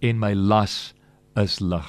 en 0.01 0.19
my 0.19 0.33
las 0.33 0.93
is 1.37 1.59
lig. 1.61 1.87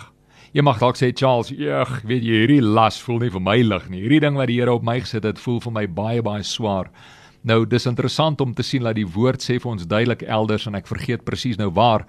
Jy 0.52 0.64
mag 0.66 0.80
dalk 0.82 0.98
sê 0.98 1.12
Charles, 1.14 1.52
"Ag, 1.52 2.02
weet 2.02 2.22
jy, 2.22 2.42
hierdie 2.42 2.62
las 2.62 3.00
voel 3.00 3.20
nie 3.20 3.30
vir 3.30 3.40
my 3.40 3.62
lig 3.62 3.88
nie. 3.88 4.00
Hierdie 4.02 4.20
ding 4.20 4.36
wat 4.36 4.48
die 4.48 4.58
Here 4.58 4.72
op 4.72 4.82
my 4.82 5.00
gesit 5.00 5.22
het, 5.22 5.38
voel 5.38 5.60
vir 5.60 5.72
my 5.72 5.86
baie 5.86 6.22
baie 6.22 6.42
swaar." 6.42 6.90
Nou, 7.42 7.64
dis 7.64 7.86
interessant 7.86 8.40
om 8.40 8.52
te 8.54 8.62
sien 8.62 8.82
dat 8.82 8.96
die 8.96 9.06
woord 9.06 9.40
sê 9.40 9.60
vir 9.60 9.70
ons 9.70 9.86
duidelik 9.86 10.22
elders 10.22 10.66
en 10.66 10.74
ek 10.74 10.86
vergeet 10.86 11.24
presies 11.24 11.56
nou 11.56 11.70
waar. 11.70 12.04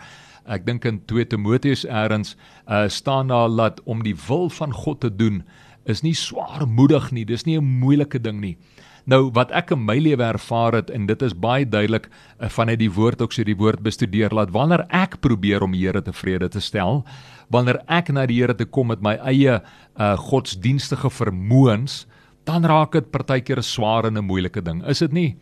Ek 0.46 0.66
dink 0.66 0.86
in 0.86 1.00
2 1.06 1.26
Timoteus 1.26 1.86
eers 1.86 2.36
uh, 2.68 2.88
staan 2.90 3.28
daar 3.28 3.50
dat 3.50 3.80
om 3.86 4.04
die 4.04 4.16
wil 4.28 4.50
van 4.50 4.74
God 4.74 5.02
te 5.02 5.16
doen 5.16 5.44
is 5.86 6.02
nie 6.02 6.14
swaarmoedig 6.14 7.12
nie. 7.12 7.26
Dis 7.26 7.46
nie 7.46 7.58
'n 7.58 7.80
moeilike 7.80 8.20
ding 8.20 8.42
nie. 8.42 8.58
Nou 9.10 9.32
wat 9.34 9.52
ek 9.56 9.72
in 9.74 9.82
my 9.86 9.98
lewe 9.98 10.24
ervaar 10.24 10.76
het 10.78 10.92
en 10.94 11.08
dit 11.10 11.22
is 11.26 11.34
baie 11.34 11.66
duidelik 11.66 12.08
uh, 12.08 12.50
vanuit 12.50 12.80
die 12.80 12.92
woord 12.92 13.22
ook 13.22 13.34
so 13.34 13.44
die 13.44 13.58
woord 13.58 13.82
bestudeer 13.82 14.34
laat 14.34 14.54
wanneer 14.54 14.86
ek 14.90 15.20
probeer 15.22 15.64
om 15.66 15.74
die 15.74 15.82
Here 15.82 16.02
tevrede 16.06 16.50
te 16.50 16.62
stel, 16.62 17.02
wanneer 17.50 17.82
ek 17.90 18.12
na 18.14 18.28
die 18.30 18.42
Here 18.42 18.56
te 18.56 18.66
kom 18.66 18.92
met 18.94 19.02
my 19.02 19.16
eie 19.26 19.58
uh, 19.58 20.18
godsdienstige 20.18 21.10
vermoëns, 21.10 22.06
dan 22.46 22.66
raak 22.66 22.94
dit 22.94 23.10
partykeer 23.12 23.60
'n 23.60 23.64
swaar 23.64 24.06
en 24.06 24.18
'n 24.18 24.26
moeilike 24.26 24.62
ding. 24.62 24.86
Is 24.86 25.00
dit 25.00 25.12
nie? 25.12 25.38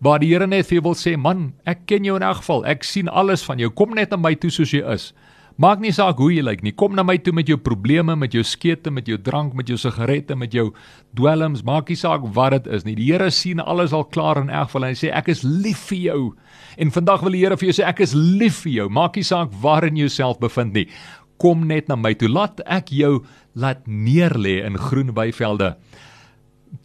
Waar 0.00 0.18
die 0.18 0.30
Here 0.32 0.46
net 0.46 0.66
vir 0.66 0.80
jou 0.80 0.82
wil 0.82 0.94
sê, 0.94 1.16
man, 1.16 1.52
ek 1.66 1.86
ken 1.86 2.04
jou 2.04 2.16
in 2.16 2.22
elk 2.22 2.36
geval. 2.36 2.64
Ek 2.66 2.84
sien 2.84 3.08
alles 3.08 3.42
van 3.44 3.58
jou. 3.58 3.70
Kom 3.70 3.94
net 3.94 4.10
na 4.10 4.16
my 4.16 4.34
toe 4.34 4.50
soos 4.50 4.70
jy 4.70 4.80
is. 4.92 5.12
Maak 5.58 5.80
nie 5.82 5.92
saak 5.92 6.20
hoe 6.22 6.30
jy 6.32 6.44
lyk 6.44 6.62
nie. 6.62 6.72
Kom 6.72 6.94
na 6.94 7.02
my 7.02 7.16
toe 7.18 7.32
met 7.34 7.48
jou 7.50 7.56
probleme, 7.60 8.14
met 8.16 8.34
jou 8.34 8.42
skete, 8.46 8.92
met 8.94 9.08
jou 9.08 9.18
drank, 9.18 9.54
met 9.58 9.68
jou 9.68 9.78
sigarette, 9.80 10.36
met 10.38 10.54
jou 10.54 10.70
dwelms. 11.18 11.64
Maak 11.66 11.90
nie 11.90 11.98
saak 11.98 12.24
wat 12.36 12.54
dit 12.54 12.70
is 12.76 12.86
nie. 12.86 12.94
Die 12.96 13.10
Here 13.10 13.30
sien 13.34 13.60
alles 13.60 13.92
al 13.96 14.06
klaar 14.12 14.40
in 14.40 14.50
elk 14.50 14.70
geval 14.70 14.86
en 14.88 14.94
hy 14.94 15.00
sê 15.00 15.10
ek 15.12 15.32
is 15.34 15.42
lief 15.42 15.88
vir 15.90 16.00
jou. 16.04 16.20
En 16.80 16.94
vandag 16.94 17.24
wil 17.26 17.36
die 17.36 17.42
Here 17.42 17.58
vir 17.60 17.70
jou 17.70 17.78
sê 17.80 17.88
ek 17.88 18.04
is 18.06 18.14
lief 18.14 18.62
vir 18.64 18.76
jou. 18.78 18.88
Maak 19.00 19.18
nie 19.18 19.26
saak 19.26 19.52
waar 19.62 19.88
in 19.88 19.98
jouself 19.98 20.38
bevind 20.40 20.76
nie. 20.78 20.86
Kom 21.40 21.66
net 21.68 21.88
na 21.88 21.96
my 21.96 22.14
toe. 22.14 22.30
Laat 22.30 22.62
ek 22.68 22.92
jou 22.94 23.24
laat 23.58 23.82
neerlê 23.88 24.60
in 24.64 24.78
groen 24.78 25.14
weivelde. 25.16 25.74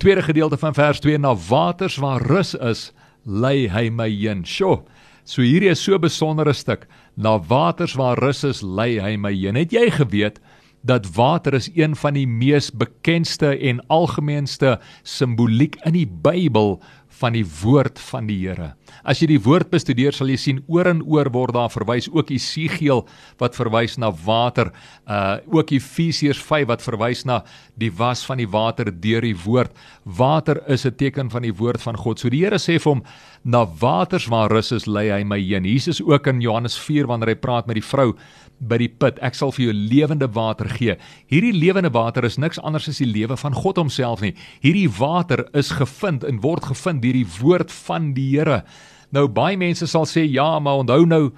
Tweede 0.02 0.26
gedeelte 0.26 0.58
van 0.58 0.74
vers 0.74 1.00
2 1.00 1.20
na 1.22 1.36
waters 1.36 2.00
waar 2.02 2.24
rus 2.26 2.56
is, 2.58 2.90
lei 3.24 3.68
hy 3.70 3.90
my 3.94 4.10
heen. 4.10 4.44
Sjoe. 4.46 4.82
So 5.26 5.42
hierdie 5.42 5.72
is 5.74 5.82
so 5.82 5.96
'n 5.96 6.02
besondere 6.02 6.54
stuk 6.54 6.86
na 7.18 7.40
waters 7.40 7.96
waar 7.98 8.18
rus 8.22 8.44
is 8.44 8.62
lei 8.62 9.00
hy 9.02 9.18
my 9.18 9.34
heen. 9.34 9.56
Het 9.56 9.72
jy 9.72 9.90
geweet 9.90 10.40
dat 10.86 11.16
water 11.16 11.54
is 11.54 11.70
een 11.74 11.96
van 11.96 12.14
die 12.14 12.28
mees 12.28 12.70
bekendste 12.70 13.58
en 13.58 13.82
algemeenste 13.90 14.80
simboliek 15.04 15.76
in 15.84 15.94
die 15.94 16.06
Bybel 16.06 16.80
van 17.10 17.34
die 17.34 17.46
woord 17.64 18.00
van 18.00 18.28
die 18.28 18.38
Here. 18.48 18.76
As 19.04 19.22
jy 19.22 19.28
die 19.34 19.42
woord 19.42 19.70
bestudeer, 19.72 20.14
sal 20.14 20.30
jy 20.30 20.38
sien 20.38 20.64
oor 20.68 20.90
en 20.90 21.02
oor 21.04 21.30
word 21.34 21.54
daar 21.54 21.72
verwys 21.74 22.10
ook 22.12 22.32
Esegiel 22.32 23.06
wat 23.42 23.58
verwys 23.58 23.98
na 24.02 24.12
water, 24.26 24.72
uh 25.08 25.38
ook 25.52 25.72
Efesiërs 25.76 26.40
5 26.42 26.68
wat 26.68 26.84
verwys 26.84 27.26
na 27.26 27.42
die 27.80 27.92
was 27.92 28.24
van 28.26 28.40
die 28.42 28.50
water 28.50 28.90
deur 28.92 29.22
die 29.22 29.36
woord. 29.46 29.72
Water 30.04 30.62
is 30.68 30.86
'n 30.86 30.96
teken 30.96 31.30
van 31.30 31.42
die 31.42 31.54
woord 31.54 31.82
van 31.82 31.98
God. 31.98 32.20
So 32.20 32.30
die 32.30 32.44
Here 32.46 32.58
sê 32.58 32.80
vir 32.80 32.94
hom 32.94 33.04
na 33.44 33.66
waters 33.66 34.28
waar 34.28 34.50
rus 34.50 34.72
is 34.72 34.88
lei 34.88 35.10
hy 35.10 35.24
my 35.24 35.40
heen. 35.40 35.66
Jesus 35.66 36.02
ook 36.02 36.28
in 36.28 36.42
Johannes 36.42 36.78
4 36.78 37.08
wanneer 37.08 37.30
hy 37.30 37.36
praat 37.36 37.68
met 37.68 37.76
die 37.76 37.86
vrou 37.86 38.16
by 38.60 38.78
die 38.80 38.90
put. 38.90 39.20
Ek 39.26 39.36
sal 39.36 39.52
vir 39.56 39.68
jou 39.68 39.76
lewende 39.76 40.28
water 40.32 40.70
gee. 40.70 40.96
Hierdie 41.32 41.54
lewende 41.54 41.92
water 41.94 42.26
is 42.26 42.40
niks 42.42 42.60
anders 42.64 42.90
as 42.90 43.02
die 43.02 43.10
lewe 43.10 43.38
van 43.38 43.54
God 43.54 43.78
homself 43.78 44.24
nie. 44.24 44.34
Hierdie 44.64 44.90
water 45.00 45.46
is 45.54 45.74
gevind 45.76 46.24
en 46.24 46.42
word 46.42 46.66
gevind 46.72 47.04
deur 47.04 47.20
die 47.20 47.28
woord 47.40 47.74
van 47.86 48.14
die 48.16 48.30
Here. 48.36 48.64
Nou 49.12 49.28
baie 49.28 49.58
mense 49.58 49.88
sal 49.88 50.06
sê 50.06 50.26
ja, 50.30 50.60
maar 50.60 50.84
onthou 50.84 51.06
nou 51.06 51.32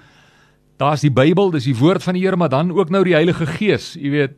daar's 0.78 1.00
die 1.00 1.10
Bybel, 1.10 1.50
dis 1.50 1.64
die 1.64 1.76
woord 1.76 2.02
van 2.02 2.14
die 2.14 2.22
Here, 2.22 2.36
maar 2.36 2.48
dan 2.48 2.70
ook 2.70 2.90
nou 2.90 3.04
die 3.04 3.14
Heilige 3.14 3.46
Gees. 3.46 3.94
Jy 3.98 4.10
weet, 4.10 4.36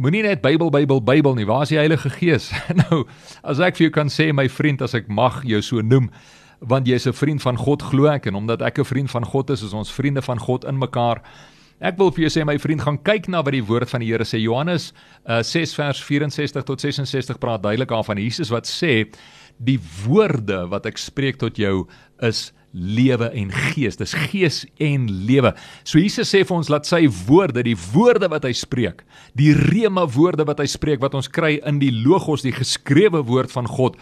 moenie 0.00 0.22
net 0.22 0.42
Bybel 0.42 0.70
Bybel 0.70 1.02
Bybel 1.02 1.34
nie. 1.34 1.46
Waar 1.46 1.62
is 1.62 1.72
die 1.72 1.78
Heilige 1.78 2.10
Gees? 2.10 2.50
nou, 2.82 3.04
as 3.42 3.60
ek 3.62 3.78
vir 3.78 3.88
jou 3.88 3.94
kan 3.94 4.12
sê 4.12 4.30
my 4.34 4.48
vriend, 4.48 4.82
as 4.82 4.96
ek 4.98 5.10
mag 5.12 5.42
jou 5.46 5.60
so 5.64 5.84
noem, 5.84 6.10
want 6.60 6.88
jy's 6.88 7.06
'n 7.08 7.16
vriend 7.16 7.42
van 7.42 7.56
God 7.56 7.82
glo 7.82 8.06
ek 8.06 8.26
en 8.26 8.34
omdat 8.34 8.62
ek 8.62 8.80
'n 8.80 8.84
vriend 8.84 9.10
van 9.10 9.24
God 9.24 9.50
is, 9.50 9.62
is 9.62 9.72
ons 9.72 9.92
vriende 9.92 10.22
van 10.22 10.38
God 10.38 10.64
in 10.64 10.78
mekaar. 10.78 11.22
Ek 11.80 11.96
wil 11.96 12.12
vir 12.12 12.28
jou 12.28 12.30
sê 12.30 12.44
my 12.44 12.58
vriend 12.58 12.82
gaan 12.82 12.98
kyk 13.02 13.28
na 13.28 13.42
wat 13.42 13.52
die 13.52 13.64
woord 13.64 13.88
van 13.88 14.00
die 14.00 14.12
Here 14.12 14.24
sê. 14.24 14.36
Johannes 14.36 14.92
uh, 15.24 15.42
6 15.42 15.74
vers 15.74 16.02
64 16.04 16.62
tot 16.62 16.80
66 16.80 17.38
praat 17.38 17.62
duidelik 17.62 17.88
daarvan 17.88 18.18
Jesus 18.20 18.50
wat 18.50 18.68
sê 18.68 19.08
die 19.60 19.78
woorde 20.04 20.64
wat 20.72 20.88
ek 20.88 20.98
spreek 21.00 21.38
tot 21.40 21.60
jou 21.60 21.84
is 22.24 22.48
lewe 22.70 23.26
en 23.34 23.50
gees. 23.50 23.98
Dis 23.98 24.14
gees 24.30 24.62
en 24.82 25.08
lewe. 25.26 25.52
So 25.84 25.98
Jesus 25.98 26.30
sê 26.30 26.44
vir 26.46 26.56
ons 26.56 26.70
laat 26.70 26.86
sy 26.88 27.02
woorde, 27.26 27.64
die 27.66 27.76
woorde 27.90 28.30
wat 28.30 28.46
hy 28.46 28.54
spreek, 28.56 29.02
die 29.38 29.52
rema 29.54 30.06
woorde 30.06 30.46
wat 30.48 30.62
hy 30.62 30.68
spreek 30.70 31.02
wat 31.02 31.16
ons 31.18 31.30
kry 31.30 31.58
in 31.66 31.80
die 31.82 31.92
logos, 31.94 32.46
die 32.46 32.54
geskrewe 32.54 33.24
woord 33.26 33.52
van 33.54 33.68
God. 33.70 33.98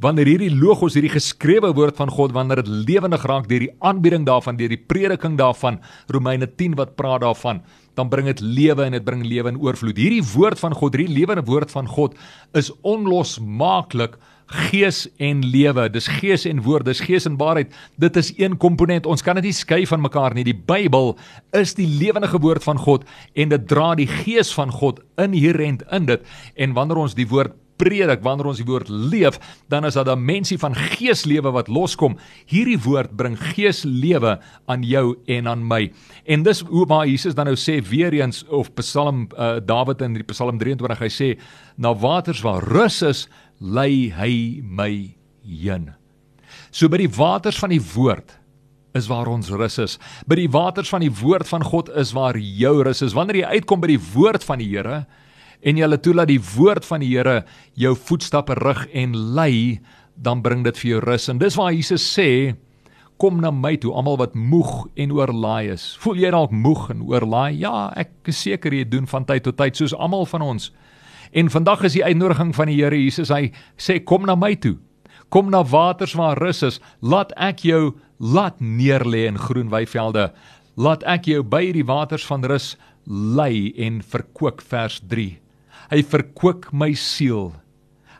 Wanneer 0.00 0.30
hierdie 0.30 0.54
logos, 0.56 0.94
hierdie 0.96 1.12
geskrewe 1.12 1.74
woord 1.76 1.98
van 1.98 2.08
God, 2.08 2.32
wanneer 2.32 2.62
dit 2.62 2.70
lewendig 2.88 3.24
raak 3.28 3.50
deur 3.50 3.66
die 3.66 3.74
aanbieding 3.84 4.24
daarvan, 4.24 4.56
deur 4.56 4.72
die 4.72 4.80
prediking 4.80 5.36
daarvan, 5.36 5.76
Romeine 6.08 6.48
10 6.48 6.78
wat 6.80 6.94
praat 6.96 7.20
daarvan, 7.20 7.60
dan 8.00 8.08
bring 8.08 8.30
dit 8.30 8.40
lewe 8.40 8.86
en 8.86 8.96
dit 8.96 9.04
bring 9.04 9.26
lewe 9.28 9.52
in 9.52 9.60
oorvloed. 9.60 10.00
Hierdie 10.00 10.24
woord 10.32 10.62
van 10.62 10.72
God, 10.72 10.96
hierdie 10.96 11.18
lewende 11.18 11.44
woord 11.44 11.72
van 11.74 11.90
God 11.90 12.16
is 12.56 12.72
onlosmaaklik 12.80 14.16
gees 14.50 15.04
en 15.22 15.44
lewe. 15.46 15.88
Dis 15.92 16.08
gees 16.20 16.44
en 16.48 16.62
woord, 16.64 16.88
dis 16.88 17.02
gees 17.04 17.26
en 17.28 17.38
waarheid. 17.40 17.72
Dit 18.00 18.16
is 18.16 18.32
een 18.36 18.56
komponent. 18.56 19.06
Ons 19.06 19.22
kan 19.22 19.38
dit 19.38 19.50
nie 19.50 19.56
skei 19.56 19.84
van 19.86 20.02
mekaar 20.02 20.34
nie. 20.34 20.44
Die 20.44 20.56
Bybel 20.56 21.16
is 21.56 21.74
die 21.78 21.88
lewendige 21.88 22.40
woord 22.42 22.66
van 22.66 22.78
God 22.78 23.06
en 23.34 23.54
dit 23.54 23.66
dra 23.70 23.94
die 23.98 24.08
gees 24.10 24.52
van 24.54 24.72
God 24.74 25.00
inherënt 25.20 25.86
in 25.94 26.10
dit. 26.10 26.30
En 26.56 26.74
wanneer 26.76 27.04
ons 27.06 27.14
die 27.18 27.28
woord 27.30 27.56
predik, 27.80 28.24
wanneer 28.24 28.50
ons 28.50 28.60
die 28.60 28.68
woord 28.68 28.90
leef, 28.90 29.38
dan 29.72 29.86
is 29.88 29.96
dat 29.96 30.08
'n 30.08 30.24
mensie 30.24 30.58
van 30.58 30.74
geeslewe 30.74 31.50
wat 31.50 31.68
loskom. 31.68 32.18
Hierdie 32.46 32.78
woord 32.78 33.16
bring 33.16 33.38
geeslewe 33.38 34.38
aan 34.66 34.82
jou 34.82 35.16
en 35.26 35.48
aan 35.48 35.66
my. 35.66 35.92
En 36.26 36.42
dis 36.42 36.60
hoe 36.60 36.86
waar 36.86 37.06
Jesus 37.06 37.34
dan 37.34 37.46
nou 37.46 37.56
sê 37.56 37.80
weer 37.88 38.12
eens 38.12 38.44
of 38.48 38.74
Psalm 38.74 39.28
uh, 39.38 39.56
Dawid 39.64 40.00
in 40.02 40.12
die 40.12 40.22
Psalm 40.22 40.58
23 40.58 40.98
hy 40.98 41.08
sê 41.08 41.38
na 41.76 41.94
waters 41.94 42.42
waar 42.42 42.62
rus 42.62 43.02
is 43.02 43.28
lei 43.60 44.10
hy 44.16 44.60
my 44.64 44.90
heen. 45.44 45.92
So 46.72 46.88
by 46.88 47.02
die 47.02 47.12
waters 47.12 47.60
van 47.60 47.72
die 47.74 47.82
woord 47.94 48.36
is 48.96 49.06
waar 49.10 49.28
ons 49.30 49.50
rus 49.54 49.78
is. 49.78 49.98
By 50.26 50.40
die 50.40 50.50
waters 50.50 50.90
van 50.90 51.04
die 51.04 51.12
woord 51.12 51.46
van 51.50 51.62
God 51.66 51.90
is 51.98 52.14
waar 52.16 52.38
jou 52.38 52.80
rus 52.86 53.04
is. 53.06 53.14
Wanneer 53.14 53.42
jy 53.42 53.60
uitkom 53.60 53.82
by 53.82 53.92
die 53.92 54.02
woord 54.14 54.46
van 54.46 54.62
die 54.62 54.70
Here 54.72 55.04
en 55.60 55.76
jy 55.76 55.86
laat 55.86 56.02
toelaat 56.06 56.30
die 56.30 56.42
woord 56.56 56.86
van 56.88 57.04
die 57.04 57.12
Here 57.12 57.42
jou 57.78 57.94
voetstappe 57.94 58.56
rig 58.58 58.86
en 58.96 59.14
lei, 59.36 59.80
dan 60.16 60.42
bring 60.42 60.64
dit 60.64 60.76
vir 60.80 60.94
jou 60.94 61.04
rus. 61.04 61.28
En 61.28 61.38
dis 61.40 61.56
waar 61.56 61.72
Jesus 61.76 62.04
sê, 62.04 62.56
kom 63.20 63.40
na 63.42 63.52
my 63.52 63.74
toe 63.80 63.92
almal 63.92 64.16
wat 64.20 64.34
moeg 64.34 64.88
en 64.96 65.12
oorlaai 65.12 65.72
is. 65.74 65.90
Voel 66.00 66.22
jy 66.22 66.30
dalk 66.32 66.52
moeg 66.56 66.88
en 66.94 67.04
oorlaai? 67.04 67.60
Ja, 67.60 67.90
ek 68.00 68.32
is 68.32 68.40
seker 68.40 68.74
jy 68.74 68.86
doen 68.88 69.08
van 69.10 69.26
tyd 69.28 69.44
tot 69.44 69.58
tyd 69.60 69.76
soos 69.76 69.94
almal 69.94 70.24
van 70.30 70.44
ons. 70.44 70.70
En 71.30 71.50
vandag 71.50 71.84
is 71.86 71.94
die 71.94 72.04
uitnodiging 72.04 72.54
van 72.54 72.70
die 72.70 72.80
Here 72.80 72.98
Jesus. 72.98 73.30
Hy 73.30 73.52
sê 73.78 74.00
kom 74.02 74.26
na 74.26 74.34
my 74.34 74.56
toe. 74.58 74.76
Kom 75.30 75.50
na 75.50 75.62
waters 75.62 76.16
waar 76.18 76.40
rus 76.42 76.64
is. 76.66 76.80
Laat 77.00 77.30
ek 77.38 77.62
jou 77.68 77.94
laat 78.18 78.58
neerlê 78.58 79.28
in 79.30 79.38
groen 79.38 79.70
weivelde. 79.70 80.30
Laat 80.74 81.06
ek 81.06 81.30
jou 81.30 81.44
by 81.46 81.68
die 81.76 81.86
waters 81.86 82.26
van 82.26 82.42
rus 82.46 82.74
lei 83.06 83.70
en 83.78 84.02
verkoop 84.02 84.62
vers 84.72 84.98
3. 85.10 85.38
Hy 85.90 86.02
verkoop 86.06 86.68
my 86.74 86.92
siel. 86.98 87.54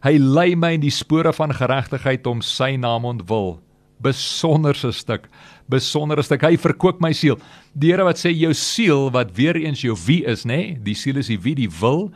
Hy 0.06 0.14
lei 0.16 0.54
my 0.56 0.76
in 0.78 0.86
die 0.86 0.94
spore 0.94 1.34
van 1.36 1.52
geregtigheid 1.54 2.26
om 2.30 2.40
sy 2.46 2.76
naam 2.80 3.04
ontwil. 3.10 3.58
Besonderse 4.00 4.94
stuk, 4.96 5.26
besondere 5.68 6.22
stuk. 6.24 6.46
Hy 6.46 6.56
verkoop 6.56 7.02
my 7.04 7.10
siel. 7.12 7.36
Die 7.74 7.90
Here 7.90 8.06
wat 8.06 8.22
sê 8.22 8.30
jou 8.32 8.54
siel 8.56 9.10
wat 9.12 9.34
weer 9.36 9.58
eens 9.60 9.82
jou 9.84 9.98
wie 10.06 10.22
is, 10.30 10.46
nê? 10.46 10.56
Nee? 10.56 10.78
Die 10.86 10.96
siel 10.96 11.20
is 11.20 11.28
die 11.28 11.42
wie, 11.42 11.58
die 11.58 11.70
wil 11.82 12.08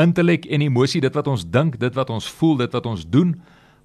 intellek 0.00 0.46
en 0.50 0.64
emosie, 0.64 1.00
dit 1.00 1.14
wat 1.14 1.28
ons 1.30 1.44
dink, 1.44 1.78
dit 1.80 1.94
wat 1.94 2.10
ons 2.10 2.28
voel, 2.40 2.56
dit 2.64 2.72
wat 2.78 2.86
ons 2.86 3.06
doen. 3.06 3.34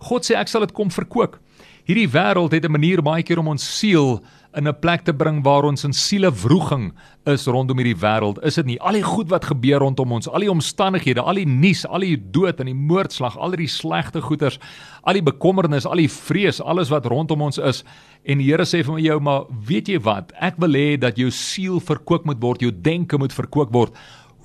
God 0.05 0.27
sê 0.27 0.35
ek 0.39 0.51
sal 0.51 0.65
dit 0.65 0.75
kom 0.75 0.91
verkoop. 0.91 1.39
Hierdie 1.85 2.09
wêreld 2.09 2.51
het 2.51 2.65
'n 2.65 2.71
manier 2.71 3.01
baie 3.01 3.23
keer 3.23 3.39
om 3.39 3.47
ons 3.47 3.61
siel 3.61 4.23
in 4.55 4.67
'n 4.67 4.79
plek 4.79 5.03
te 5.03 5.13
bring 5.13 5.43
waar 5.43 5.63
ons 5.63 5.83
in 5.83 5.93
sielewroging 5.93 6.93
is 7.25 7.45
rondom 7.45 7.77
hierdie 7.77 7.99
wêreld. 7.99 8.43
Is 8.43 8.55
dit 8.55 8.65
nie 8.65 8.79
al 8.81 8.93
die 8.93 9.03
goed 9.03 9.29
wat 9.29 9.45
gebeur 9.45 9.79
rondom 9.79 10.11
ons, 10.11 10.27
al 10.27 10.39
die 10.39 10.51
omstandighede, 10.51 11.21
al 11.21 11.35
die 11.35 11.45
nuus, 11.45 11.85
al 11.85 11.99
die 11.99 12.17
dood 12.31 12.59
en 12.59 12.65
die 12.65 12.73
moordslag, 12.73 13.37
al 13.37 13.51
die 13.51 13.67
slegte 13.67 14.21
goeters, 14.21 14.59
al 15.03 15.13
die 15.13 15.23
bekommernis, 15.23 15.85
al 15.85 15.97
die 15.97 16.09
vrees, 16.09 16.61
alles 16.61 16.89
wat 16.89 17.05
rondom 17.05 17.41
ons 17.41 17.57
is. 17.57 17.83
En 18.23 18.37
die 18.37 18.45
Here 18.45 18.63
sê 18.63 18.83
vir 18.83 18.93
my 18.93 19.01
jou, 19.01 19.19
maar 19.19 19.43
weet 19.67 19.87
jy 19.87 19.99
wat? 19.99 20.31
Ek 20.39 20.55
wil 20.57 20.73
hê 20.73 20.97
dat 20.97 21.17
jou 21.17 21.29
siel 21.29 21.79
verkoop 21.79 22.25
moet 22.25 22.41
word, 22.41 22.61
jou 22.61 22.71
denke 22.71 23.17
moet 23.17 23.33
verkoop 23.33 23.71
word 23.73 23.93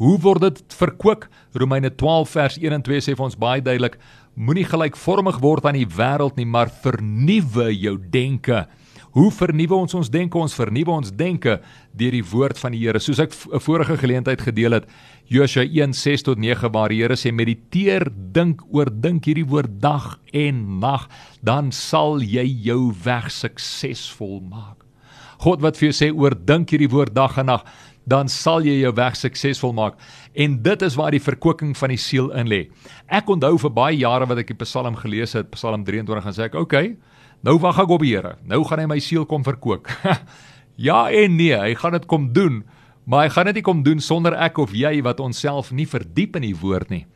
Hoe 0.00 0.16
word 0.24 0.40
dit 0.46 0.60
verkoop? 0.80 1.26
Romeine 1.52 1.90
12 1.92 2.30
vers 2.32 2.54
1 2.56 2.72
en 2.72 2.84
2 2.86 3.02
sê 3.04 3.12
vir 3.12 3.26
ons 3.26 3.36
baie 3.36 3.60
duidelik: 3.60 3.98
Moenie 4.32 4.64
gelykvormig 4.64 5.42
word 5.42 5.68
aan 5.68 5.76
die 5.76 5.88
wêreld 5.88 6.40
nie, 6.40 6.48
maar 6.48 6.72
vernuwe 6.72 7.68
jou 7.74 7.98
denke. 8.14 8.62
Hoe 9.12 9.28
vernuwe 9.34 9.76
ons 9.76 9.98
ons 9.98 10.08
denke? 10.08 10.38
Ons 10.40 10.56
vernuwe 10.56 10.94
ons 10.94 11.12
denke 11.12 11.58
deur 11.92 12.16
die 12.16 12.24
woord 12.32 12.56
van 12.62 12.72
die 12.72 12.80
Here. 12.80 13.00
Soos 13.02 13.20
ek 13.20 13.34
'n 13.34 13.60
vorige 13.60 13.98
geleentheid 14.00 14.40
gedeel 14.40 14.72
het, 14.72 14.88
Josua 15.28 15.64
1:6 15.68 16.22
tot 16.22 16.38
9 16.38 16.72
waar 16.72 16.88
die 16.88 17.02
Here 17.02 17.16
sê: 17.16 17.30
"Mediteer, 17.30 18.08
dink 18.32 18.62
oor 18.72 18.88
dink 18.88 19.26
hierdie 19.26 19.48
woord 19.48 19.80
dag 19.80 20.18
en 20.32 20.80
nag, 20.80 21.08
dan 21.42 21.72
sal 21.72 22.22
jy 22.22 22.46
jou 22.46 22.94
weg 23.04 23.30
suksesvol 23.30 24.40
maak." 24.40 24.80
God 25.40 25.62
wat 25.64 25.78
vir 25.80 25.88
jou 25.88 25.96
sê 25.96 26.08
oor 26.12 26.34
dink 26.34 26.70
hierdie 26.70 26.90
woord 26.90 27.14
dag 27.14 27.38
en 27.38 27.46
nag, 27.46 27.64
dan 28.08 28.28
sal 28.28 28.64
jy 28.64 28.80
jou 28.80 28.92
weg 28.96 29.16
suksesvol 29.18 29.74
maak. 29.76 29.98
En 30.34 30.56
dit 30.62 30.82
is 30.82 30.96
waar 30.98 31.14
die 31.14 31.22
verkoeking 31.22 31.74
van 31.76 31.92
die 31.92 32.00
siel 32.00 32.30
in 32.36 32.48
lê. 32.50 32.62
Ek 33.08 33.28
onthou 33.30 33.56
vir 33.60 33.74
baie 33.76 33.98
jare 34.00 34.28
wat 34.30 34.40
ek 34.42 34.52
die 34.52 34.60
Psalm 34.64 34.96
gelees 34.96 35.36
het, 35.36 35.50
Psalm 35.54 35.84
23 35.84 36.26
en 36.26 36.32
sê 36.32 36.44
ek, 36.48 36.54
"Oké, 36.54 36.62
okay, 36.62 36.96
nou 37.42 37.58
wag 37.58 37.78
ek 37.78 37.90
op 37.90 38.00
die 38.00 38.14
Here. 38.14 38.36
Nou 38.44 38.64
gaan 38.64 38.78
hy 38.78 38.86
my 38.86 38.98
siel 38.98 39.26
kom 39.26 39.44
verkoop." 39.44 39.86
ja 40.76 41.10
en 41.10 41.36
nee, 41.36 41.56
hy 41.56 41.74
gaan 41.74 41.92
dit 41.92 42.06
kom 42.06 42.32
doen, 42.32 42.64
maar 43.04 43.24
hy 43.24 43.30
gaan 43.30 43.46
dit 43.46 43.54
nie 43.54 43.62
kom 43.62 43.82
doen 43.82 44.00
sonder 44.00 44.34
ek 44.34 44.58
of 44.58 44.72
jy 44.72 45.02
wat 45.02 45.20
onsself 45.20 45.72
nie 45.72 45.86
verdiep 45.86 46.36
in 46.36 46.42
die 46.42 46.56
woord 46.56 46.90
nie. 46.90 47.06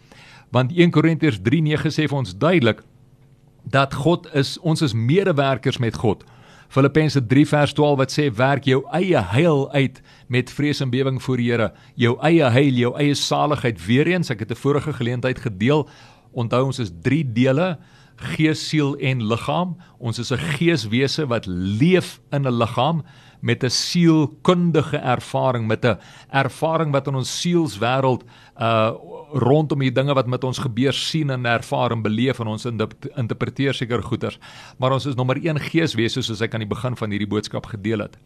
Want 0.50 0.72
1 0.72 0.90
Korintiërs 0.90 1.40
3:9 1.40 1.90
sê 1.90 2.08
vir 2.08 2.18
ons 2.18 2.34
duidelik 2.34 2.82
dat 3.64 3.94
God 3.94 4.28
is 4.34 4.58
ons 4.58 4.82
is 4.82 4.92
medewerkers 4.92 5.78
met 5.78 5.96
God. 5.96 6.24
Filippense 6.74 7.20
3 7.26 7.46
vers 7.46 7.72
12 7.72 7.98
wat 8.00 8.10
sê 8.10 8.24
werk 8.34 8.64
jou 8.66 8.80
eie 8.98 9.20
heil 9.30 9.68
uit 9.70 10.00
met 10.26 10.50
vrees 10.50 10.80
en 10.82 10.90
bewering 10.90 11.20
voor 11.22 11.38
die 11.38 11.52
Here. 11.52 11.68
Jou 11.94 12.16
eie 12.26 12.48
heil, 12.50 12.80
jou 12.80 12.90
eie 12.98 13.14
saligheid. 13.14 13.78
Weereens, 13.86 14.30
ek 14.30 14.42
het 14.42 14.50
'n 14.50 14.58
vorige 14.58 14.92
geleentheid 14.92 15.38
gedeel. 15.38 15.88
Onthou 16.32 16.64
ons 16.64 16.78
is 16.78 16.90
3 17.02 17.32
dele: 17.32 17.78
gees, 18.16 18.68
siel 18.68 18.96
en 18.96 19.22
liggaam. 19.22 19.76
Ons 19.98 20.18
is 20.18 20.32
'n 20.32 20.38
geeswese 20.38 21.26
wat 21.26 21.46
leef 21.46 22.20
in 22.32 22.42
'n 22.42 22.58
liggaam 22.58 23.04
met 23.40 23.62
'n 23.62 23.70
sielkundige 23.70 24.96
ervaring, 24.96 25.66
met 25.66 25.84
'n 25.84 25.98
ervaring 26.30 26.92
wat 26.92 27.06
in 27.06 27.14
ons 27.14 27.40
sielswêreld 27.40 28.24
uh 28.58 28.90
rondom 29.34 29.82
die 29.82 29.92
dinge 29.92 30.14
wat 30.14 30.30
met 30.30 30.44
ons 30.46 30.62
gebeur 30.62 30.94
sien 30.94 31.32
en 31.34 31.46
ervaar 31.50 31.92
en 31.92 32.04
beleef 32.04 32.40
en 32.40 32.52
ons 32.54 32.68
interpreteer 32.70 33.74
seker 33.74 34.02
goeters. 34.02 34.38
Maar 34.78 34.94
ons 34.94 35.08
is 35.10 35.18
nommer 35.18 35.40
1 35.42 35.58
geeswese 35.70 36.22
soos 36.22 36.42
ek 36.44 36.54
aan 36.54 36.62
die 36.62 36.70
begin 36.70 36.96
van 36.96 37.10
hierdie 37.10 37.30
boodskap 37.30 37.66
gedeel 37.74 38.06
het. 38.06 38.18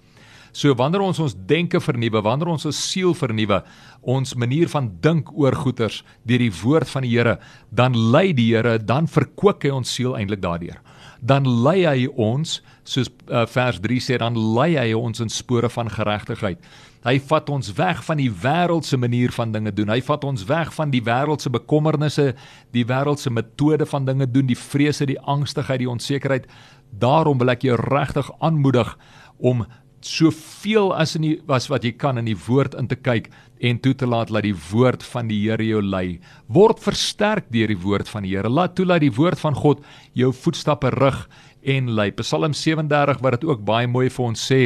So 0.52 0.72
wanneer 0.74 1.04
ons 1.04 1.18
ons 1.20 1.36
denke 1.48 1.80
vernuwe, 1.80 2.22
wanneer 2.24 2.50
ons 2.54 2.66
ons 2.68 2.78
siel 2.90 3.14
vernuwe, 3.16 3.60
ons 4.00 4.34
manier 4.38 4.70
van 4.72 4.88
dink 5.04 5.30
oor 5.36 5.56
goeters 5.56 6.02
deur 6.28 6.42
die 6.42 6.52
woord 6.62 6.88
van 6.88 7.04
die 7.04 7.12
Here, 7.12 7.36
dan 7.70 7.96
lei 7.96 8.32
die 8.32 8.50
Here, 8.54 8.78
dan 8.78 9.08
verkoop 9.08 9.64
hy 9.64 9.74
ons 9.74 9.92
siel 9.92 10.16
eintlik 10.16 10.42
daardeur. 10.44 10.80
Dan 11.20 11.48
lei 11.64 11.82
hy 11.82 12.06
ons, 12.14 12.60
soos 12.86 13.10
uh, 13.28 13.44
vers 13.50 13.80
3 13.84 14.00
sê, 14.02 14.18
dan 14.22 14.38
lei 14.56 14.76
hy 14.78 14.92
ons 14.96 15.20
in 15.20 15.32
spore 15.32 15.68
van 15.72 15.90
geregtigheid. 15.92 16.62
Hy 17.06 17.18
vat 17.30 17.50
ons 17.54 17.70
weg 17.78 18.00
van 18.06 18.18
die 18.18 18.30
wêreldse 18.30 18.98
manier 18.98 19.30
van 19.34 19.52
dinge 19.54 19.72
doen. 19.74 19.92
Hy 19.92 20.00
vat 20.02 20.24
ons 20.26 20.44
weg 20.48 20.72
van 20.74 20.90
die 20.90 21.02
wêreldse 21.06 21.50
bekommernisse, 21.54 22.32
die 22.74 22.86
wêreldse 22.88 23.30
metode 23.30 23.86
van 23.86 24.08
dinge 24.08 24.26
doen, 24.26 24.48
die 24.50 24.58
vrese, 24.58 25.06
die 25.06 25.20
angstigheid, 25.20 25.84
die 25.84 25.90
onsekerheid. 25.90 26.48
Daarom 26.90 27.38
wil 27.38 27.54
ek 27.54 27.68
jou 27.68 27.76
regtig 27.78 28.30
aanmoedig 28.42 28.96
om 29.38 29.62
soveel 30.04 30.92
as 30.94 31.16
in 31.18 31.24
die 31.26 31.36
was 31.48 31.66
wat 31.70 31.84
jy 31.86 31.92
kan 31.98 32.18
in 32.20 32.28
die 32.28 32.38
woord 32.46 32.76
in 32.78 32.86
te 32.90 32.96
kyk 32.96 33.28
en 33.66 33.80
toe 33.82 33.94
te 33.98 34.06
laat 34.06 34.30
dat 34.30 34.46
die 34.46 34.54
woord 34.70 35.02
van 35.02 35.30
die 35.30 35.40
Here 35.42 35.64
jou 35.66 35.82
lei. 35.82 36.20
Word 36.46 36.78
versterk 36.82 37.48
deur 37.54 37.70
die 37.70 37.80
woord 37.82 38.10
van 38.10 38.26
die 38.26 38.36
Here. 38.36 38.50
Laat 38.50 38.76
toe 38.78 38.86
dat 38.86 39.02
die 39.02 39.14
woord 39.14 39.40
van 39.42 39.58
God 39.58 39.82
jou 40.14 40.30
voetstappe 40.32 40.92
rig 40.94 41.24
en 41.62 41.90
lei. 41.98 42.10
Psalm 42.20 42.54
37 42.54 43.22
wat 43.22 43.38
dit 43.38 43.48
ook 43.48 43.66
baie 43.66 43.90
mooi 43.90 44.08
vir 44.10 44.30
ons 44.30 44.46
sê 44.50 44.62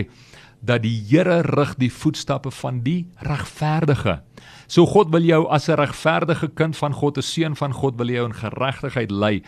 dat 0.62 0.82
die 0.82 0.94
Here 1.08 1.42
rig 1.42 1.74
die 1.76 1.92
voetstappe 1.92 2.50
van 2.50 2.80
die 2.86 3.10
regverdige. 3.26 4.20
So 4.66 4.86
God 4.86 5.10
wil 5.10 5.22
jou 5.26 5.46
as 5.50 5.68
'n 5.68 5.76
regverdige 5.76 6.48
kind 6.54 6.76
van 6.76 6.92
God, 6.92 7.18
'n 7.18 7.22
seun 7.22 7.56
van 7.56 7.72
God 7.72 7.96
wil 7.96 8.08
jou 8.08 8.26
in 8.26 8.34
geregtigheid 8.34 9.10
lei 9.10 9.42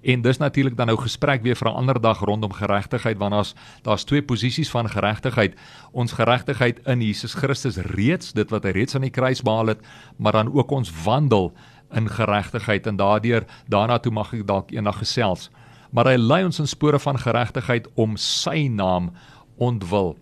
En 0.00 0.20
dis 0.20 0.36
natuurlik 0.36 0.76
dan 0.76 0.86
nou 0.86 0.98
gesprek 0.98 1.42
weer 1.42 1.56
vir 1.56 1.68
'n 1.68 1.74
ander 1.74 2.00
dag 2.00 2.20
rondom 2.20 2.52
geregtigheid 2.52 3.18
want 3.18 3.32
daar's 3.32 3.54
daar's 3.82 4.04
twee 4.04 4.22
posisies 4.22 4.70
van 4.70 4.88
geregtigheid. 4.88 5.54
Ons 5.90 6.12
geregtigheid 6.12 6.80
in 6.84 7.00
Jesus 7.00 7.34
Christus 7.34 7.76
reeds, 7.76 8.32
dit 8.32 8.50
wat 8.50 8.62
hy 8.62 8.70
reeds 8.70 8.94
aan 8.94 9.00
die 9.00 9.10
kruis 9.10 9.42
behaal 9.42 9.66
het, 9.66 9.80
maar 10.16 10.32
dan 10.32 10.54
ook 10.54 10.70
ons 10.70 11.02
wandel 11.04 11.52
in 11.92 12.08
geregtigheid 12.08 12.86
en 12.86 12.96
daardeur 12.96 13.44
daarna 13.68 13.98
toe 13.98 14.12
mag 14.12 14.32
ek 14.32 14.46
dalk 14.46 14.70
eendag 14.70 14.98
gesels. 14.98 15.50
Maar 15.90 16.04
hy 16.04 16.16
lei 16.16 16.44
ons 16.44 16.58
in 16.58 16.66
spore 16.66 16.98
van 16.98 17.18
geregtigheid 17.18 17.88
om 17.94 18.16
sy 18.16 18.68
naam 18.68 19.10
ontwil. 19.56 20.16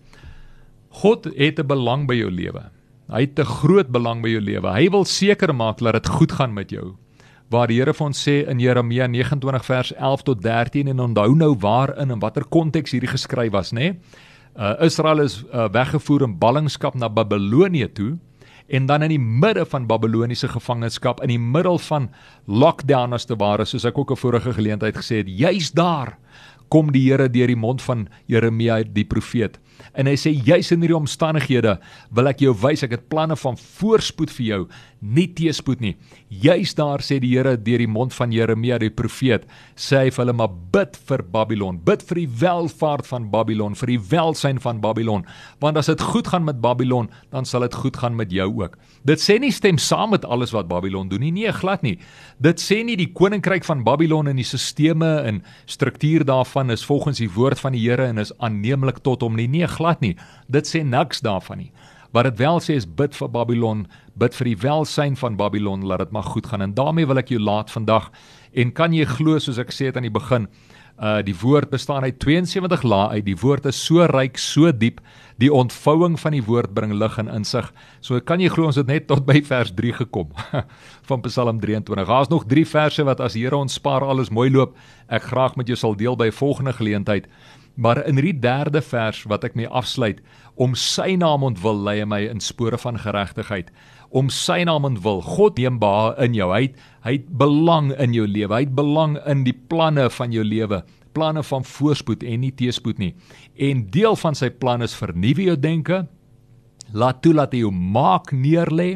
God 0.89 1.25
het 1.35 1.59
'n 1.59 1.67
belang 1.67 2.07
by 2.07 2.15
jou 2.15 2.31
lewe. 2.31 2.71
Hy 3.09 3.21
het 3.21 3.39
'n 3.39 3.45
groot 3.45 3.89
belang 3.91 4.21
by 4.21 4.29
jou 4.29 4.41
lewe. 4.41 4.69
Hy 4.69 4.89
wil 4.89 5.05
seker 5.05 5.55
maak 5.55 5.77
dat 5.77 5.93
dit 5.93 6.07
goed 6.07 6.31
gaan 6.31 6.53
met 6.53 6.69
jou. 6.69 6.95
Waar 7.49 7.67
die 7.67 7.79
Here 7.79 7.93
vir 7.93 8.05
ons 8.07 8.27
sê 8.27 8.47
in 8.47 8.59
Jeremia 8.59 9.07
29 9.07 9.65
vers 9.65 9.93
11 9.95 10.23
tot 10.23 10.41
13 10.41 10.87
en 10.87 10.99
onthou 10.99 11.35
nou 11.35 11.55
waarin 11.59 12.11
en 12.11 12.19
watter 12.19 12.45
konteks 12.45 12.91
hierdie 12.91 13.09
geskryf 13.09 13.51
was, 13.51 13.71
nê? 13.71 13.95
Uh 14.55 14.75
Israel 14.85 15.21
is 15.21 15.43
uh, 15.53 15.69
weggevoer 15.69 16.21
in 16.21 16.37
ballingskap 16.37 16.95
na 16.95 17.09
Babelonie 17.09 17.91
toe 17.91 18.17
en 18.67 18.85
dan 18.85 19.01
in 19.01 19.09
die 19.09 19.19
midde 19.19 19.65
van 19.65 19.87
Babiloniese 19.87 20.47
gevangenskap 20.47 21.21
in 21.21 21.27
die 21.33 21.39
middel 21.39 21.79
van 21.79 22.09
lockdown 22.45 23.13
as 23.13 23.25
te 23.25 23.35
ware 23.35 23.65
soos 23.65 23.85
ek 23.85 23.97
ook 23.97 24.11
'n 24.11 24.15
vorige 24.15 24.53
geleentheid 24.53 24.97
gesê 24.97 25.17
het, 25.17 25.27
juis 25.27 25.71
daar 25.71 26.17
kom 26.69 26.91
die 26.91 27.09
Here 27.09 27.29
deur 27.29 27.47
die 27.47 27.55
mond 27.55 27.81
van 27.81 28.07
Jeremia 28.27 28.83
die 28.83 29.05
profeet 29.05 29.59
en 29.93 30.07
hy 30.07 30.15
sê 30.19 30.33
juis 30.33 30.71
in 30.71 30.81
hierdie 30.83 30.97
omstandighede 30.97 31.77
wil 32.11 32.31
ek 32.31 32.43
jou 32.45 32.53
wys 32.63 32.83
ek 32.87 32.97
het 32.97 33.09
planne 33.11 33.37
van 33.39 33.57
voorspoed 33.57 34.33
vir 34.37 34.45
jou 34.45 34.61
nie 34.99 35.27
teespoed 35.31 35.79
nie. 35.83 35.93
Juis 36.29 36.73
daar 36.77 37.01
sê 37.03 37.19
die 37.23 37.31
Here 37.31 37.55
deur 37.57 37.81
die 37.81 37.87
mond 37.87 38.13
van 38.15 38.33
Jeremia 38.35 38.79
die 38.81 38.91
profeet 38.91 39.45
sê 39.79 40.03
hy 40.03 40.11
vir 40.11 40.23
hulle 40.23 40.35
maar 40.35 40.51
bid 40.73 40.97
vir 41.07 41.23
Babylon. 41.23 41.79
Bid 41.85 42.03
vir 42.09 42.21
die 42.21 42.27
welvaart 42.41 43.07
van 43.07 43.29
Babylon 43.31 43.77
vir 43.79 43.93
die 43.93 43.99
welsyn 44.11 44.59
van 44.61 44.81
Babylon. 44.83 45.25
Want 45.63 45.79
as 45.79 45.89
dit 45.91 46.03
goed 46.03 46.27
gaan 46.31 46.45
met 46.47 46.59
Babylon 46.61 47.09
dan 47.31 47.47
sal 47.47 47.63
dit 47.65 47.77
goed 47.79 47.99
gaan 48.01 48.17
met 48.19 48.33
jou 48.35 48.49
ook. 48.59 48.75
Dit 49.07 49.23
sê 49.23 49.39
nie 49.39 49.53
stem 49.55 49.79
saam 49.79 50.11
met 50.15 50.27
alles 50.27 50.51
wat 50.55 50.67
Babylon 50.67 51.09
doen 51.09 51.23
nie. 51.23 51.31
Nee 51.31 51.53
glad 51.55 51.85
nie. 51.85 51.97
Dit 52.43 52.59
sê 52.59 52.81
nie 52.83 52.97
die 52.99 53.11
koninkryk 53.15 53.63
van 53.67 53.85
Babylon 53.87 54.27
en 54.27 54.39
die 54.39 54.47
sisteme 54.47 55.19
en 55.23 55.43
struktuur 55.69 56.25
daarvan 56.27 56.75
is 56.75 56.83
volgens 56.85 57.23
die 57.23 57.31
woord 57.31 57.59
van 57.59 57.75
die 57.77 57.85
Here 57.87 58.09
en 58.09 58.19
is 58.19 58.35
aanneemlik 58.43 58.99
tot 59.05 59.23
hom 59.23 59.39
nie. 59.39 59.47
Nee 59.47 59.68
glad 59.69 60.01
nie. 60.01 60.15
Dit 60.47 60.67
sê 60.69 60.83
niks 60.83 61.21
daarvan 61.25 61.63
nie. 61.63 61.71
Wat 62.11 62.25
dit 62.25 62.39
wel 62.41 62.57
sê 62.65 62.73
is 62.79 62.87
bid 62.89 63.13
vir 63.13 63.29
Babylon, 63.29 63.85
bid 64.17 64.33
vir 64.33 64.49
die 64.49 64.57
welsyn 64.63 65.17
van 65.19 65.37
Babylon, 65.37 65.85
laat 65.85 66.01
dit 66.07 66.11
maar 66.15 66.25
goed 66.25 66.49
gaan. 66.49 66.65
En 66.65 66.73
daarmee 66.73 67.05
wil 67.05 67.21
ek 67.21 67.29
jou 67.29 67.41
laat 67.41 67.69
vandag. 67.71 68.09
En 68.57 68.73
kan 68.73 68.95
jy 68.97 69.05
glo 69.05 69.37
soos 69.37 69.61
ek 69.61 69.73
sê 69.75 69.91
het 69.91 69.99
aan 69.99 70.07
die 70.07 70.13
begin, 70.13 70.47
uh 70.99 71.19
die 71.23 71.35
woord 71.37 71.69
bestaan 71.71 72.03
uit 72.03 72.17
72 72.19 72.81
lae 72.83 73.07
uit. 73.09 73.25
Die 73.25 73.37
woord 73.37 73.69
is 73.69 73.77
so 73.85 74.03
ryk, 74.09 74.37
so 74.37 74.71
diep. 74.71 74.99
Die 75.39 75.51
ontvouing 75.53 76.17
van 76.19 76.35
die 76.35 76.43
woord 76.43 76.73
bring 76.73 76.91
lig 76.97 77.17
en 77.21 77.29
insig. 77.31 77.69
So 78.01 78.19
kan 78.19 78.41
jy 78.43 78.49
glo 78.51 78.67
ons 78.67 78.79
het 78.81 78.89
net 78.89 79.07
tot 79.07 79.23
by 79.29 79.39
vers 79.45 79.71
3 79.77 79.93
gekom 80.01 80.33
van 81.09 81.21
Psalm 81.29 81.61
23. 81.61 82.09
Daar's 82.09 82.33
nog 82.33 82.49
3 82.49 82.65
verse 82.67 83.05
wat 83.07 83.21
as 83.23 83.37
die 83.37 83.45
Here 83.45 83.55
ons 83.55 83.77
spaar 83.79 84.03
alles 84.03 84.33
mooi 84.33 84.49
loop, 84.51 84.75
ek 85.07 85.29
graag 85.29 85.55
met 85.55 85.69
jou 85.69 85.77
sal 85.79 85.95
deel 85.95 86.17
by 86.19 86.31
volgende 86.35 86.73
geleentheid. 86.75 87.29
Maar 87.79 88.01
in 88.03 88.19
hierdie 88.19 88.39
derde 88.43 88.81
vers 88.83 89.21
wat 89.31 89.45
ek 89.47 89.55
mee 89.55 89.69
afsluit, 89.71 90.19
om 90.59 90.73
sy 90.75 91.13
naam 91.15 91.45
ontwil 91.47 91.77
lei 91.85 92.01
my 92.03 92.25
in 92.27 92.41
spore 92.43 92.77
van 92.81 92.99
geregtigheid. 92.99 93.71
Om 94.11 94.27
sy 94.33 94.65
naam 94.67 94.87
ontwil, 94.89 95.21
God 95.23 95.59
neem 95.61 95.77
behae 95.79 96.17
in 96.25 96.35
jou. 96.35 96.49
Hy 96.51 96.65
het, 96.65 96.79
hy 97.05 97.13
het 97.15 97.29
belang 97.39 97.93
in 97.95 98.15
jou 98.17 98.25
lewe. 98.27 98.51
Hy 98.51 98.65
het 98.65 98.75
belang 98.75 99.15
in 99.23 99.45
die 99.47 99.55
planne 99.55 100.09
van 100.11 100.35
jou 100.35 100.43
lewe, 100.43 100.81
planne 101.15 101.43
van 101.45 101.63
voorspoed 101.63 102.25
en 102.27 102.43
nie 102.43 102.51
teëspoed 102.51 102.99
nie. 102.99 103.13
En 103.55 103.85
deel 103.93 104.19
van 104.19 104.35
sy 104.35 104.51
plan 104.51 104.83
is 104.83 104.97
vernuwe 104.99 105.47
jou 105.47 105.55
denke. 105.59 106.03
Laat 106.93 107.21
toe 107.21 107.33
dat 107.37 107.53
hy 107.53 107.63
jou 107.65 107.71
maak 107.71 108.31
neerlê 108.31 108.95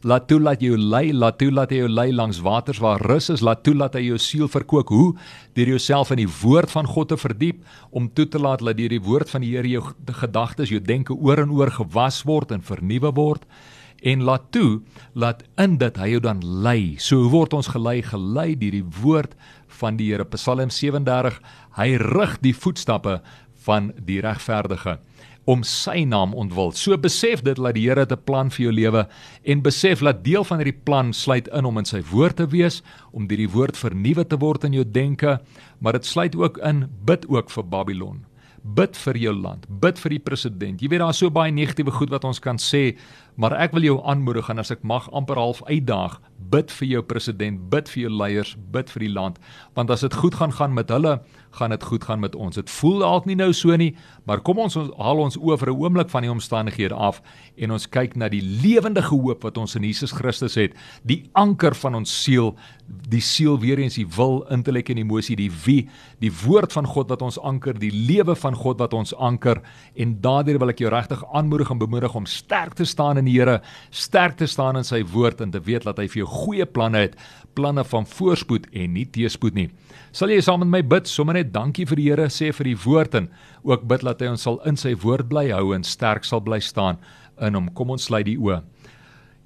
laat 0.00 0.28
toe 0.30 0.38
laat 0.40 0.62
jy 0.62 0.70
jou 0.72 0.78
lei, 0.80 1.10
laat 1.12 1.36
toe 1.40 1.50
laat 1.52 1.72
jy 1.72 1.82
jou 1.82 1.90
lei 1.92 2.08
langs 2.12 2.40
waters 2.44 2.80
waar 2.80 3.02
rus 3.04 3.28
is, 3.32 3.42
laat 3.44 3.62
toe 3.66 3.74
laat 3.76 3.98
hy 3.98 4.06
jou 4.06 4.18
siel 4.20 4.48
verkoop. 4.48 4.88
Hoe? 4.88 5.10
Deur 5.56 5.74
jouself 5.74 6.12
in 6.14 6.22
die 6.22 6.30
woord 6.40 6.72
van 6.72 6.88
God 6.88 7.12
te 7.12 7.18
verdiep, 7.20 7.60
om 7.92 8.08
toe 8.08 8.26
te 8.28 8.40
laat 8.40 8.64
dat 8.64 8.78
deur 8.78 8.94
die 8.94 9.02
woord 9.04 9.30
van 9.30 9.44
die 9.44 9.52
Here 9.52 9.68
jou 9.68 9.82
gedagtes, 10.22 10.72
jou 10.72 10.80
denke 10.80 11.16
oor 11.16 11.42
en 11.42 11.52
oor 11.52 11.72
gewas 11.74 12.22
word 12.24 12.54
en 12.54 12.64
vernuwe 12.64 13.12
word 13.16 13.44
en 14.00 14.22
laat 14.24 14.46
toe 14.54 14.80
laat 15.12 15.42
in 15.60 15.74
dit 15.76 15.98
hy 16.00 16.06
jou 16.14 16.22
dan 16.24 16.40
lei. 16.40 16.96
So 16.96 17.26
hoe 17.26 17.32
word 17.34 17.52
ons 17.58 17.68
gelei? 17.74 17.98
Gelei 18.00 18.54
deur 18.56 18.78
die 18.78 18.86
woord 19.02 19.34
van 19.80 19.98
die 20.00 20.08
Here. 20.08 20.24
Psalm 20.32 20.72
37, 20.72 21.36
hy 21.76 21.88
rig 22.00 22.38
die 22.40 22.54
voetstappe 22.56 23.18
van 23.66 23.92
die 24.00 24.22
regverdige 24.24 24.96
om 25.48 25.62
sy 25.66 26.04
naam 26.04 26.34
ontwil. 26.36 26.72
So 26.76 26.96
besef 27.00 27.42
dit 27.46 27.56
dat 27.56 27.74
die 27.74 27.88
Here 27.88 28.06
'n 28.06 28.24
plan 28.24 28.50
vir 28.50 28.64
jou 28.64 28.72
lewe 28.72 29.08
en 29.44 29.62
besef 29.62 30.00
dat 30.00 30.24
deel 30.24 30.44
van 30.44 30.58
hierdie 30.58 30.80
plan 30.84 31.12
sluit 31.12 31.48
in 31.48 31.64
om 31.64 31.78
in 31.78 31.84
sy 31.84 32.02
woord 32.02 32.36
te 32.36 32.46
wees, 32.46 32.82
om 33.12 33.26
deur 33.26 33.38
die 33.38 33.50
woord 33.50 33.76
vernuwe 33.76 34.24
te 34.26 34.36
word 34.36 34.64
in 34.64 34.72
jou 34.72 34.84
denke, 34.84 35.40
maar 35.80 35.92
dit 35.92 36.06
sluit 36.06 36.36
ook 36.36 36.58
in 36.58 36.88
bid 37.04 37.28
ook 37.28 37.50
vir 37.50 37.64
Babylon. 37.64 38.26
Bid 38.62 38.96
vir 38.96 39.16
jou 39.16 39.32
land, 39.34 39.66
bid 39.80 39.98
vir 39.98 40.10
die 40.10 40.18
president. 40.18 40.80
Jy 40.82 40.88
weet 40.88 41.00
daar's 41.00 41.18
so 41.18 41.30
baie 41.30 41.50
negatiewe 41.50 41.90
goed 41.90 42.10
wat 42.10 42.24
ons 42.24 42.38
kan 42.38 42.56
sê, 42.56 42.96
maar 43.40 43.54
ek 43.56 43.72
wil 43.72 43.86
jou 43.86 43.96
aanmoedig 44.04 44.50
en 44.52 44.60
as 44.60 44.72
ek 44.74 44.82
mag 44.84 45.06
amper 45.16 45.38
half 45.40 45.62
uitdaag, 45.64 46.18
bid 46.52 46.72
vir 46.74 46.88
jou 46.88 47.02
president, 47.06 47.60
bid 47.72 47.88
vir 47.88 48.02
jou 48.02 48.10
leiers, 48.12 48.54
bid 48.74 48.90
vir 48.92 49.06
die 49.06 49.12
land, 49.12 49.38
want 49.78 49.92
as 49.94 50.04
dit 50.04 50.16
goed 50.20 50.36
gaan 50.36 50.52
gaan 50.52 50.74
met 50.76 50.90
hulle, 50.92 51.20
gaan 51.56 51.72
dit 51.74 51.84
goed 51.84 52.04
gaan 52.06 52.20
met 52.22 52.36
ons. 52.38 52.54
Dit 52.54 52.70
voel 52.70 53.00
dalk 53.02 53.26
nie 53.26 53.36
nou 53.38 53.50
so 53.56 53.74
nie, 53.76 53.90
maar 54.28 54.42
kom 54.46 54.60
ons, 54.62 54.76
ons 54.78 54.90
haal 54.98 55.22
ons 55.24 55.38
oë 55.38 55.58
vir 55.58 55.70
'n 55.70 55.80
oomblik 55.82 56.10
van 56.10 56.22
die 56.22 56.30
omstandighede 56.30 56.94
af 56.94 57.22
en 57.56 57.70
ons 57.70 57.86
kyk 57.86 58.16
na 58.16 58.28
die 58.28 58.42
lewendige 58.42 59.14
hoop 59.14 59.42
wat 59.42 59.58
ons 59.58 59.74
in 59.74 59.82
Jesus 59.82 60.12
Christus 60.12 60.54
het, 60.54 60.74
die 61.04 61.28
anker 61.34 61.74
van 61.74 61.94
ons 61.94 62.22
siel, 62.22 62.56
die 63.08 63.20
siel 63.20 63.58
weer 63.58 63.78
eens 63.78 63.94
die 63.94 64.06
wil, 64.16 64.44
intellek 64.50 64.90
en 64.90 64.98
emosie, 64.98 65.36
die 65.36 65.50
wie, 65.64 65.88
die 66.20 66.32
woord 66.44 66.72
van 66.72 66.86
God 66.86 67.08
wat 67.08 67.22
ons 67.22 67.38
anker, 67.38 67.78
die 67.78 67.92
lewe 67.92 68.36
van 68.36 68.54
God 68.54 68.78
wat 68.78 68.94
ons 68.94 69.14
anker. 69.14 69.62
En 69.96 70.20
daardeur 70.20 70.58
wil 70.58 70.68
ek 70.68 70.78
jou 70.78 70.90
regtig 70.90 71.22
aanmoedig 71.32 71.70
en 71.70 71.78
bemoedig 71.78 72.14
om 72.14 72.26
sterk 72.26 72.74
te 72.74 72.84
staan 72.84 73.18
in 73.18 73.29
die 73.30 73.38
Here, 73.38 73.60
sterk 73.94 74.36
te 74.40 74.48
staan 74.50 74.80
in 74.80 74.86
sy 74.86 75.00
woord 75.06 75.40
en 75.44 75.54
te 75.54 75.62
weet 75.62 75.86
dat 75.88 76.02
hy 76.02 76.08
vir 76.10 76.24
jou 76.24 76.28
goeie 76.30 76.66
planne 76.66 77.06
het, 77.06 77.16
planne 77.54 77.84
van 77.86 78.06
voorspoed 78.06 78.68
en 78.74 78.94
nie 78.98 79.06
teëspoed 79.06 79.56
nie. 79.56 79.68
Sal 80.12 80.34
jy 80.34 80.40
saam 80.44 80.64
met 80.64 80.72
my 80.74 80.82
bid, 80.86 81.08
sommer 81.08 81.38
net 81.38 81.54
dankie 81.54 81.86
vir 81.88 82.00
die 82.00 82.08
Here 82.10 82.28
sê 82.32 82.50
vir 82.56 82.72
die 82.72 82.78
woord 82.84 83.16
en 83.22 83.30
ook 83.66 83.86
bid 83.88 84.04
dat 84.06 84.22
hy 84.22 84.34
ons 84.34 84.46
sal 84.46 84.60
in 84.68 84.78
sy 84.80 84.96
woord 84.98 85.30
bly 85.30 85.48
hou 85.54 85.70
en 85.76 85.86
sterk 85.86 86.26
sal 86.28 86.42
bly 86.44 86.60
staan 86.64 86.98
in 87.40 87.56
hom. 87.56 87.70
Kom 87.74 87.94
ons 87.94 88.10
sluit 88.10 88.26
die 88.28 88.38
oë. 88.38 88.60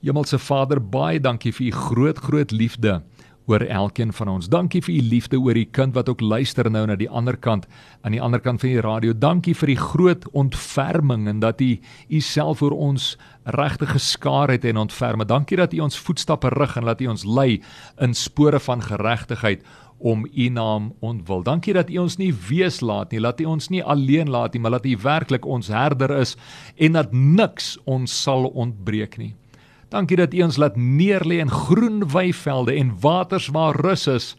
Hemelse 0.04 0.38
Vader, 0.42 0.80
baie 0.80 1.20
dankie 1.22 1.52
vir 1.56 1.70
u 1.70 1.76
groot 1.86 2.18
groot 2.20 2.52
liefde 2.52 2.98
oor 3.46 3.60
elkeen 3.60 4.12
van 4.12 4.28
ons. 4.28 4.48
Dankie 4.48 4.80
vir 4.84 4.94
u 4.94 5.00
liefde 5.10 5.38
oor 5.40 5.54
die 5.54 5.68
kind 5.68 5.94
wat 5.94 6.08
ook 6.08 6.22
luister 6.24 6.70
nou 6.70 6.86
na 6.88 6.96
die 6.96 7.10
ander 7.10 7.36
kant 7.36 7.66
aan 8.02 8.16
die 8.16 8.22
ander 8.22 8.40
kant 8.40 8.62
van 8.64 8.72
die 8.72 8.84
radio. 8.84 9.12
Dankie 9.12 9.54
vir 9.54 9.74
die 9.74 9.80
groot 9.80 10.26
ontferming 10.32 11.28
en 11.28 11.40
dat 11.44 11.60
u 11.60 11.74
u 12.08 12.20
self 12.20 12.62
oor 12.62 12.76
ons 12.76 13.14
regtig 13.44 13.92
geskaar 13.92 14.50
het 14.54 14.64
en 14.64 14.80
ontferm. 14.86 15.26
Dankie 15.28 15.60
dat 15.60 15.74
u 15.74 15.84
ons 15.84 15.98
voetstappe 15.98 16.48
rig 16.56 16.76
en 16.76 16.88
laat 16.88 17.00
u 17.00 17.10
ons 17.12 17.24
lei 17.24 17.62
in 18.00 18.14
spore 18.14 18.60
van 18.60 18.82
geregtigheid 18.82 19.64
om 19.98 20.26
u 20.26 20.48
naam 20.48 20.92
ontwil. 21.00 21.42
Dankie 21.42 21.72
dat 21.72 21.90
u 21.90 21.98
ons 21.98 22.16
nie 22.16 22.32
wees 22.48 22.80
laat 22.80 23.12
nie, 23.12 23.20
laat 23.20 23.40
u 23.40 23.44
ons 23.44 23.68
nie 23.68 23.84
alleen 23.84 24.30
laat 24.30 24.52
nie, 24.52 24.60
maar 24.60 24.76
laat 24.76 24.86
u 24.86 24.96
werklik 25.00 25.46
ons 25.46 25.68
herder 25.68 26.12
is 26.18 26.36
en 26.76 26.92
dat 26.92 27.12
niks 27.12 27.76
ons 27.84 28.22
sal 28.22 28.48
ontbreek 28.52 29.16
nie. 29.18 29.34
Dankie 29.94 30.16
dat 30.18 30.32
u 30.34 30.40
ons 30.42 30.56
laat 30.58 30.74
neerlê 30.74 31.36
in 31.38 31.50
groen 31.50 32.02
weivelde 32.10 32.74
en 32.74 32.88
waters 33.00 33.46
waar 33.54 33.76
rus 33.78 34.06
is 34.10 34.32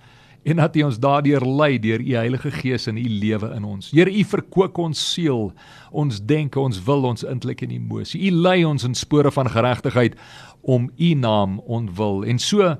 en 0.44 0.60
dat 0.60 0.76
u 0.76 0.82
ons 0.84 0.98
daardeur 1.00 1.46
lei 1.48 1.80
deur 1.80 2.02
u 2.04 2.12
Heilige 2.14 2.52
Gees 2.52 2.88
in 2.88 2.98
u 2.98 3.06
lewe 3.10 3.54
in 3.56 3.64
ons. 3.64 3.88
Here, 3.96 4.12
u 4.12 4.24
verkoop 4.24 4.78
ons 4.78 5.00
siel, 5.14 5.54
ons 5.92 6.20
denke, 6.20 6.60
ons 6.60 6.82
wil, 6.84 7.08
ons 7.08 7.24
intellek 7.24 7.64
en 7.64 7.72
emosie. 7.72 8.20
U 8.28 8.36
lei 8.36 8.66
ons 8.68 8.84
in 8.84 8.94
spore 9.00 9.32
van 9.32 9.50
geregtigheid 9.50 10.20
om 10.62 10.92
u 10.98 11.14
naam 11.14 11.62
ontwil. 11.64 12.26
En 12.28 12.40
so 12.40 12.76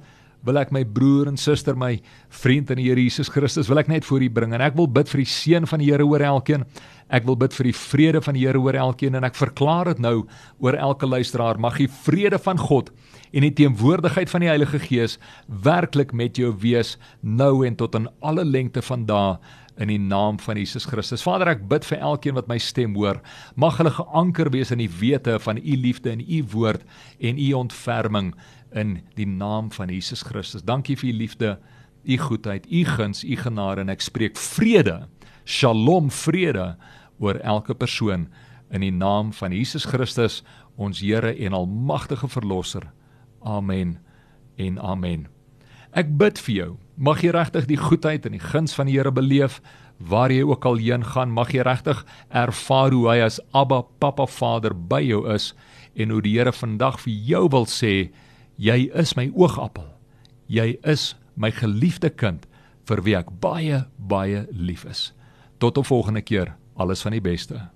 wil 0.46 0.60
ek 0.62 0.76
my 0.76 0.84
broer 0.84 1.32
en 1.32 1.40
suster, 1.40 1.78
my 1.80 1.96
vriend 2.44 2.76
in 2.76 2.84
die 2.84 2.90
Here 2.90 3.02
Jesus 3.02 3.32
Christus, 3.32 3.70
wil 3.72 3.80
ek 3.82 3.90
net 3.90 4.06
voor 4.06 4.22
U 4.22 4.30
bring 4.30 4.54
en 4.54 4.62
ek 4.62 4.76
wil 4.78 4.92
bid 4.92 5.10
vir 5.10 5.24
die 5.24 5.32
seën 5.32 5.66
van 5.72 5.82
die 5.82 5.90
Here 5.90 6.06
oor 6.06 6.22
elkeen. 6.22 6.68
Ek 7.16 7.24
wil 7.28 7.38
bid 7.40 7.54
vir 7.56 7.70
die 7.70 7.78
vrede 7.78 8.20
van 8.26 8.36
die 8.36 8.44
Here 8.44 8.60
oor 8.60 8.76
elkeen 8.76 9.16
en 9.16 9.24
ek 9.24 9.38
verklaar 9.40 9.94
dit 9.94 10.02
nou 10.04 10.26
oor 10.60 10.76
elke 10.76 11.08
luisteraar. 11.08 11.60
Mag 11.62 11.78
die 11.80 11.88
vrede 11.88 12.40
van 12.42 12.60
God 12.60 12.92
en 13.32 13.46
die 13.46 13.54
teenwoordigheid 13.56 14.32
van 14.32 14.44
die 14.44 14.52
Heilige 14.52 14.82
Gees 14.84 15.16
werklik 15.48 16.12
met 16.16 16.40
jou 16.40 16.52
wees 16.60 16.96
nou 17.22 17.64
en 17.68 17.78
tot 17.80 17.96
in 17.96 18.10
alle 18.20 18.44
lengte 18.44 18.84
van 18.84 19.06
dae 19.08 19.38
in 19.80 19.92
die 19.92 20.00
naam 20.00 20.38
van 20.40 20.60
Jesus 20.60 20.88
Christus. 20.88 21.24
Vader, 21.24 21.52
ek 21.52 21.66
bid 21.72 21.88
vir 21.88 22.04
elkeen 22.04 22.36
wat 22.38 22.48
my 22.52 22.58
stem 22.64 22.96
hoor. 22.96 23.22
Mag 23.60 23.80
hulle 23.80 23.92
geanker 23.96 24.52
wees 24.54 24.72
in 24.72 24.80
die 24.84 24.92
wete 24.92 25.36
van 25.44 25.60
u 25.60 25.80
liefde 25.80 26.14
en 26.14 26.24
u 26.24 26.44
woord 26.52 26.84
en 27.20 27.40
u 27.40 27.50
ontferming 27.60 28.32
in 28.76 29.00
die 29.20 29.28
naam 29.28 29.72
van 29.76 29.92
Jesus 29.92 30.24
Christus. 30.24 30.64
Dankie 30.64 31.00
vir 31.00 31.12
u 31.14 31.18
liefde. 31.24 31.58
u 32.06 32.18
goedheid, 32.18 32.68
u 32.70 32.86
guns, 32.86 33.24
u 33.24 33.36
genade 33.36 33.82
en 33.82 33.90
ek 33.90 34.04
spreek 34.06 34.38
vrede. 34.38 35.08
Shalom 35.46 36.12
vrede 36.14 36.76
oor 37.20 37.40
elke 37.44 37.76
persoon 37.76 38.28
in 38.70 38.82
die 38.82 38.92
naam 38.92 39.32
van 39.34 39.54
Jesus 39.54 39.86
Christus, 39.86 40.44
ons 40.76 41.00
Here 41.00 41.32
en 41.36 41.54
almagtige 41.54 42.28
verlosser. 42.28 42.92
Amen 43.42 44.00
en 44.58 44.80
amen. 44.80 45.28
Ek 45.96 46.10
bid 46.20 46.40
vir 46.48 46.56
jou. 46.56 46.70
Mag 46.98 47.22
jy 47.24 47.32
regtig 47.36 47.68
die 47.70 47.80
goedheid 47.80 48.26
en 48.28 48.36
die 48.36 48.44
guns 48.44 48.76
van 48.76 48.90
die 48.90 48.98
Here 48.98 49.14
beleef 49.16 49.62
waar 50.00 50.32
jy 50.32 50.44
ook 50.44 50.66
al 50.68 50.82
heen 50.82 51.06
gaan. 51.08 51.32
Mag 51.32 51.54
jy 51.56 51.64
regtig 51.64 52.04
ervaar 52.30 52.92
hoe 52.92 53.08
hy 53.14 53.20
as 53.24 53.40
Abba 53.56 53.84
Papa 54.00 54.28
Vader 54.28 54.76
by 54.76 55.02
jou 55.06 55.24
is 55.32 55.54
en 55.96 56.12
hoe 56.12 56.22
die 56.24 56.36
Here 56.36 56.52
vandag 56.52 57.00
vir 57.06 57.14
jou 57.32 57.46
wil 57.52 57.70
sê, 57.72 58.12
jy 58.60 58.90
is 58.92 59.16
my 59.16 59.30
oogappel. 59.32 59.88
Jy 60.52 60.76
is 60.84 61.14
my 61.36 61.52
geliefde 61.52 62.12
kind 62.12 62.44
vir 62.86 63.02
wie 63.06 63.16
ek 63.18 63.32
baie 63.42 63.86
baie 63.98 64.46
lief 64.52 64.86
is. 64.86 65.14
Tot 65.60 65.78
'n 65.78 65.84
volgende 65.84 66.22
keer. 66.22 66.56
Alles 66.76 67.02
van 67.02 67.12
die 67.12 67.22
beste. 67.22 67.70